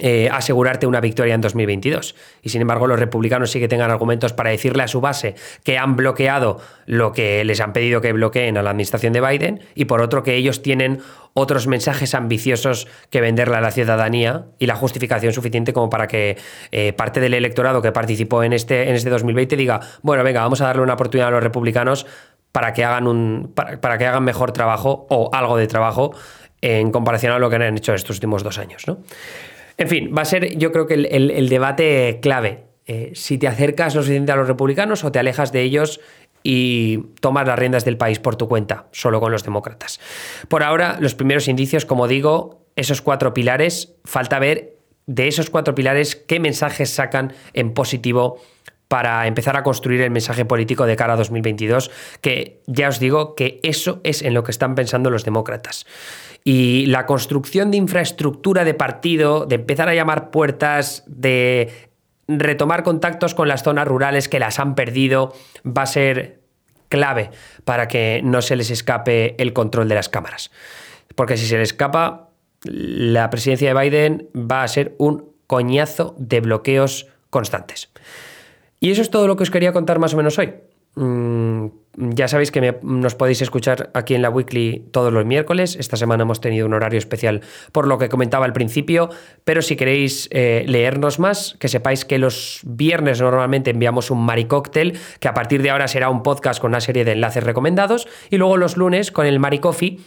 eh, 0.00 0.28
asegurarte 0.30 0.86
una 0.86 1.00
victoria 1.00 1.34
en 1.34 1.40
2022. 1.40 2.14
Y 2.42 2.50
sin 2.50 2.60
embargo, 2.60 2.86
los 2.86 3.00
republicanos 3.00 3.50
sí 3.50 3.58
que 3.58 3.68
tengan 3.68 3.90
argumentos 3.90 4.34
para 4.34 4.50
decirle 4.50 4.82
a 4.82 4.88
su 4.88 5.00
base 5.00 5.34
que 5.64 5.78
han 5.78 5.96
bloqueado 5.96 6.60
lo 6.84 7.12
que 7.12 7.42
les 7.44 7.58
han 7.60 7.72
pedido 7.72 8.02
que 8.02 8.12
bloqueen 8.12 8.58
a 8.58 8.62
la 8.62 8.70
administración 8.70 9.14
de 9.14 9.22
Biden, 9.22 9.60
y 9.74 9.86
por 9.86 10.02
otro, 10.02 10.22
que 10.22 10.34
ellos 10.34 10.60
tienen 10.60 11.00
otros 11.32 11.66
mensajes 11.68 12.14
ambiciosos 12.14 12.86
que 13.08 13.22
venderle 13.22 13.56
a 13.56 13.62
la 13.62 13.70
ciudadanía 13.70 14.44
y 14.58 14.66
la 14.66 14.76
justificación 14.76 15.32
suficiente 15.32 15.72
como 15.72 15.88
para 15.88 16.06
que 16.06 16.36
eh, 16.70 16.92
parte 16.92 17.20
del 17.20 17.32
electorado 17.32 17.80
que 17.80 17.90
participó 17.90 18.42
en 18.42 18.52
este, 18.52 18.90
en 18.90 18.94
este 18.94 19.08
2020 19.08 19.56
diga, 19.56 19.80
bueno, 20.02 20.22
venga, 20.22 20.42
vamos 20.42 20.60
a 20.60 20.66
darle 20.66 20.82
una 20.82 20.94
oportunidad 20.94 21.28
a 21.28 21.30
los 21.30 21.42
republicanos 21.42 22.06
para 22.52 22.74
que 22.74 22.84
hagan 22.84 23.06
un 23.06 23.52
para 23.54 23.98
que 23.98 24.06
hagan 24.06 24.24
mejor 24.24 24.52
trabajo 24.52 25.06
o 25.10 25.30
algo 25.32 25.56
de 25.56 25.66
trabajo 25.66 26.12
en 26.60 26.90
comparación 26.90 27.32
a 27.32 27.38
lo 27.38 27.48
que 27.50 27.56
han 27.56 27.76
hecho 27.76 27.94
estos 27.94 28.16
últimos 28.16 28.42
dos 28.42 28.58
años, 28.58 28.86
¿no? 28.86 28.98
En 29.78 29.88
fin, 29.88 30.12
va 30.16 30.22
a 30.22 30.24
ser 30.24 30.58
yo 30.58 30.72
creo 30.72 30.86
que 30.86 30.94
el, 30.94 31.48
debate 31.48 32.18
clave. 32.20 32.64
Eh, 32.86 33.12
si 33.14 33.38
te 33.38 33.46
acercas 33.46 33.94
lo 33.94 34.02
suficiente 34.02 34.32
a 34.32 34.36
los 34.36 34.48
republicanos 34.48 35.04
o 35.04 35.12
te 35.12 35.18
alejas 35.18 35.52
de 35.52 35.62
ellos 35.62 36.00
y 36.42 36.98
tomas 37.20 37.46
las 37.46 37.58
riendas 37.58 37.84
del 37.84 37.96
país 37.96 38.18
por 38.18 38.36
tu 38.36 38.48
cuenta, 38.48 38.86
solo 38.92 39.20
con 39.20 39.30
los 39.30 39.44
demócratas. 39.44 40.00
Por 40.48 40.62
ahora, 40.62 40.96
los 41.00 41.14
primeros 41.14 41.48
indicios, 41.48 41.84
como 41.84 42.08
digo, 42.08 42.64
esos 42.76 43.02
cuatro 43.02 43.34
pilares, 43.34 43.94
falta 44.04 44.38
ver 44.38 44.78
de 45.06 45.28
esos 45.28 45.48
cuatro 45.48 45.74
pilares 45.74 46.16
qué 46.16 46.40
mensajes 46.40 46.90
sacan 46.90 47.32
en 47.52 47.72
positivo 47.72 48.40
para 48.88 49.26
empezar 49.26 49.56
a 49.56 49.62
construir 49.62 50.00
el 50.00 50.10
mensaje 50.10 50.46
político 50.46 50.86
de 50.86 50.96
cara 50.96 51.12
a 51.12 51.16
2022, 51.16 51.90
que 52.22 52.62
ya 52.66 52.88
os 52.88 52.98
digo 52.98 53.34
que 53.34 53.60
eso 53.62 54.00
es 54.02 54.22
en 54.22 54.34
lo 54.34 54.42
que 54.42 54.50
están 54.50 54.74
pensando 54.74 55.10
los 55.10 55.24
demócratas. 55.24 55.86
Y 56.42 56.86
la 56.86 57.04
construcción 57.04 57.70
de 57.70 57.76
infraestructura 57.76 58.64
de 58.64 58.72
partido, 58.72 59.44
de 59.44 59.56
empezar 59.56 59.88
a 59.90 59.94
llamar 59.94 60.30
puertas, 60.30 61.04
de 61.06 61.90
retomar 62.26 62.82
contactos 62.82 63.34
con 63.34 63.48
las 63.48 63.62
zonas 63.62 63.86
rurales 63.86 64.28
que 64.28 64.38
las 64.38 64.58
han 64.58 64.74
perdido, 64.74 65.34
va 65.66 65.82
a 65.82 65.86
ser 65.86 66.40
clave 66.88 67.30
para 67.64 67.88
que 67.88 68.22
no 68.24 68.40
se 68.40 68.56
les 68.56 68.70
escape 68.70 69.40
el 69.42 69.52
control 69.52 69.88
de 69.88 69.94
las 69.94 70.08
cámaras. 70.08 70.50
Porque 71.14 71.36
si 71.36 71.46
se 71.46 71.58
les 71.58 71.70
escapa, 71.70 72.30
la 72.62 73.28
presidencia 73.28 73.74
de 73.74 73.80
Biden 73.80 74.28
va 74.34 74.62
a 74.62 74.68
ser 74.68 74.94
un 74.98 75.32
coñazo 75.46 76.14
de 76.18 76.40
bloqueos 76.40 77.08
constantes. 77.30 77.90
Y 78.80 78.90
eso 78.90 79.02
es 79.02 79.10
todo 79.10 79.26
lo 79.26 79.36
que 79.36 79.42
os 79.42 79.50
quería 79.50 79.72
contar 79.72 79.98
más 79.98 80.14
o 80.14 80.16
menos 80.16 80.38
hoy. 80.38 80.54
Mm, 80.94 81.66
ya 81.96 82.26
sabéis 82.28 82.50
que 82.50 82.78
nos 82.82 83.14
podéis 83.14 83.42
escuchar 83.42 83.90
aquí 83.94 84.14
en 84.14 84.22
la 84.22 84.30
Weekly 84.30 84.88
todos 84.90 85.12
los 85.12 85.24
miércoles. 85.24 85.76
Esta 85.78 85.96
semana 85.96 86.22
hemos 86.22 86.40
tenido 86.40 86.66
un 86.66 86.74
horario 86.74 86.98
especial 86.98 87.42
por 87.72 87.86
lo 87.86 87.98
que 87.98 88.08
comentaba 88.08 88.44
al 88.46 88.52
principio, 88.52 89.10
pero 89.44 89.62
si 89.62 89.76
queréis 89.76 90.28
eh, 90.32 90.64
leernos 90.66 91.18
más, 91.18 91.56
que 91.58 91.68
sepáis 91.68 92.04
que 92.04 92.18
los 92.18 92.60
viernes 92.64 93.20
normalmente 93.20 93.70
enviamos 93.70 94.10
un 94.10 94.24
Maricóctel, 94.24 94.98
que 95.20 95.28
a 95.28 95.34
partir 95.34 95.62
de 95.62 95.70
ahora 95.70 95.88
será 95.88 96.08
un 96.08 96.22
podcast 96.22 96.60
con 96.60 96.70
una 96.70 96.80
serie 96.80 97.04
de 97.04 97.12
enlaces 97.12 97.44
recomendados, 97.44 98.08
y 98.30 98.36
luego 98.36 98.56
los 98.56 98.76
lunes 98.76 99.12
con 99.12 99.26
el 99.26 99.38
Maricoffee 99.38 99.98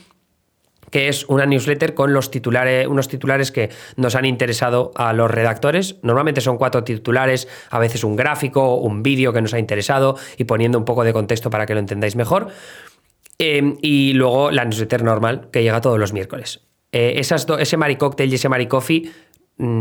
que 0.92 1.08
es 1.08 1.26
una 1.28 1.46
newsletter 1.46 1.96
con 1.96 2.14
los 2.14 2.30
titulares, 2.30 2.88
unos 2.88 3.08
titulares 3.08 3.52
que 3.52 3.70
nos 3.96 4.16
han 4.16 4.26
interesado 4.26 4.92
a 4.96 5.14
los 5.14 5.32
redactores. 5.32 5.96
Normalmente 6.04 6.42
son 6.42 6.58
cuatro 6.58 6.84
titulares, 6.84 7.48
a 7.70 7.80
veces 7.80 8.04
un 8.04 8.16
gráfico, 8.16 8.76
un 8.76 9.02
vídeo 9.02 9.34
que 9.34 9.42
nos 9.42 9.54
ha 9.54 9.60
interesado 9.60 10.18
y 10.38 10.44
poniendo 10.44 10.78
un 10.78 10.86
poco 10.86 11.04
de 11.04 11.14
contexto 11.14 11.50
para 11.50 11.66
que 11.66 11.74
lo 11.74 11.80
entendáis 11.80 12.16
mejor. 12.16 12.50
Em, 13.40 13.78
y 13.82 14.14
luego 14.14 14.52
la 14.52 14.66
newsletter 14.66 15.04
normal 15.04 15.48
que 15.52 15.64
llega 15.64 15.82
todos 15.82 15.98
los 15.98 16.14
miércoles. 16.14 16.62
Eh, 16.92 17.14
esas 17.18 17.48
ese 17.58 17.78
Maricocktail 17.78 18.30
y 18.32 18.36
ese 18.36 18.50
Maricoffee 18.50 19.04
mm, 19.04 19.10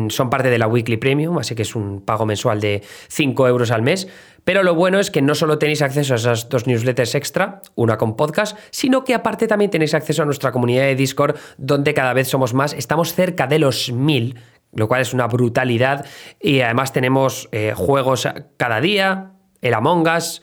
son 0.08 0.30
parte 0.30 0.50
de 0.50 0.58
la 0.58 0.66
Weekly 0.66 0.96
Premium, 0.96 1.38
así 1.38 1.54
que 1.54 1.62
es 1.62 1.74
un 1.74 2.02
pago 2.02 2.26
mensual 2.26 2.60
de 2.60 2.82
5 3.08 3.48
euros 3.48 3.70
al 3.70 3.82
mes. 3.82 4.08
Pero 4.44 4.62
lo 4.62 4.74
bueno 4.74 4.98
es 4.98 5.10
que 5.10 5.22
no 5.22 5.34
solo 5.34 5.58
tenéis 5.58 5.82
acceso 5.82 6.14
a 6.14 6.16
esas 6.16 6.48
dos 6.48 6.66
newsletters 6.66 7.14
extra, 7.14 7.60
una 7.74 7.98
con 7.98 8.16
podcast, 8.16 8.58
sino 8.70 9.04
que 9.04 9.14
aparte 9.14 9.46
también 9.46 9.70
tenéis 9.70 9.94
acceso 9.94 10.22
a 10.22 10.24
nuestra 10.24 10.52
comunidad 10.52 10.84
de 10.84 10.94
Discord, 10.94 11.36
donde 11.58 11.94
cada 11.94 12.12
vez 12.12 12.28
somos 12.28 12.54
más. 12.54 12.72
Estamos 12.72 13.14
cerca 13.14 13.46
de 13.46 13.58
los 13.58 13.92
mil, 13.92 14.38
lo 14.72 14.88
cual 14.88 15.02
es 15.02 15.12
una 15.14 15.26
brutalidad. 15.26 16.06
Y 16.40 16.60
además 16.60 16.92
tenemos 16.92 17.48
eh, 17.52 17.72
juegos 17.76 18.28
cada 18.56 18.80
día, 18.80 19.32
el 19.60 19.74
Among 19.74 20.08
Us. 20.08 20.42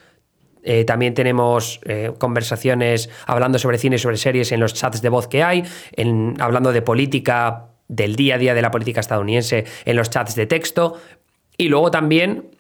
Eh, 0.63 0.84
también 0.84 1.13
tenemos 1.13 1.80
eh, 1.86 2.12
conversaciones 2.17 3.10
hablando 3.26 3.58
sobre 3.58 3.78
cine 3.78 3.95
y 3.95 4.00
sobre 4.00 4.17
series 4.17 4.52
en 4.52 4.60
los 4.60 4.73
chats 4.73 5.02
de 5.02 5.10
voz 5.10 5.28
que 5.28 5.41
hay, 5.41 5.63
en, 5.93 6.36
hablando 6.39 6.73
de 6.73 6.82
política, 6.82 7.66
del 7.88 8.15
día 8.15 8.36
a 8.36 8.38
día 8.38 8.54
de 8.54 8.62
la 8.62 8.71
política 8.71 9.00
estadounidense 9.00 9.65
en 9.86 9.95
los 9.95 10.10
chats 10.10 10.36
de 10.36 10.45
texto. 10.45 10.97
Y 11.58 11.69
luego 11.69 11.91
también 11.91 12.52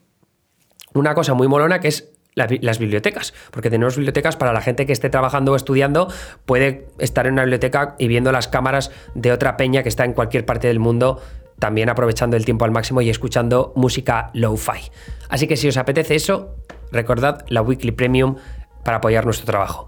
una 0.93 1.13
cosa 1.13 1.33
muy 1.33 1.47
molona 1.47 1.79
que 1.79 1.89
es 1.89 2.11
las 2.35 2.77
bibliotecas, 2.77 3.33
porque 3.49 3.71
tenemos 3.71 3.95
bibliotecas 3.95 4.35
para 4.35 4.53
la 4.53 4.61
gente 4.61 4.85
que 4.85 4.93
esté 4.93 5.09
trabajando 5.09 5.53
o 5.53 5.55
estudiando, 5.55 6.07
puede 6.45 6.87
estar 6.99 7.25
en 7.25 7.33
una 7.33 7.41
biblioteca 7.41 7.95
y 7.97 8.07
viendo 8.07 8.31
las 8.31 8.47
cámaras 8.47 8.91
de 9.15 9.31
otra 9.31 9.57
peña 9.57 9.81
que 9.81 9.89
está 9.89 10.05
en 10.05 10.13
cualquier 10.13 10.45
parte 10.45 10.67
del 10.67 10.77
mundo, 10.77 11.19
también 11.57 11.89
aprovechando 11.89 12.37
el 12.37 12.45
tiempo 12.45 12.65
al 12.65 12.69
máximo 12.69 13.01
y 13.01 13.09
escuchando 13.09 13.73
música 13.75 14.29
lo-fi. 14.35 14.91
Así 15.29 15.47
que 15.47 15.57
si 15.57 15.67
os 15.67 15.77
apetece 15.77 16.13
eso, 16.13 16.55
recordad 16.91 17.43
la 17.49 17.63
Weekly 17.63 17.91
Premium 17.91 18.35
para 18.83 18.97
apoyar 18.97 19.25
nuestro 19.25 19.47
trabajo. 19.47 19.87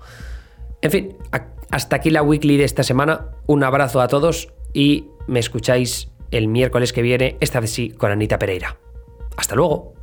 En 0.82 0.89
fin, 0.89 1.17
hasta 1.69 1.97
aquí 1.97 2.10
la 2.10 2.23
Weekly 2.23 2.58
de 2.58 2.63
esta 2.63 2.82
semana. 2.82 3.28
Un 3.45 3.63
abrazo 3.63 4.02
a 4.02 4.08
todos 4.08 4.52
y 4.73 5.06
me 5.29 5.39
escucháis 5.39 6.09
el 6.31 6.47
miércoles 6.47 6.91
que 6.91 7.01
viene, 7.01 7.37
esta 7.39 7.59
vez 7.59 7.71
sí 7.71 7.91
con 7.91 8.11
Anita 8.11 8.39
Pereira. 8.39 8.77
Hasta 9.37 9.55
luego. 9.55 9.93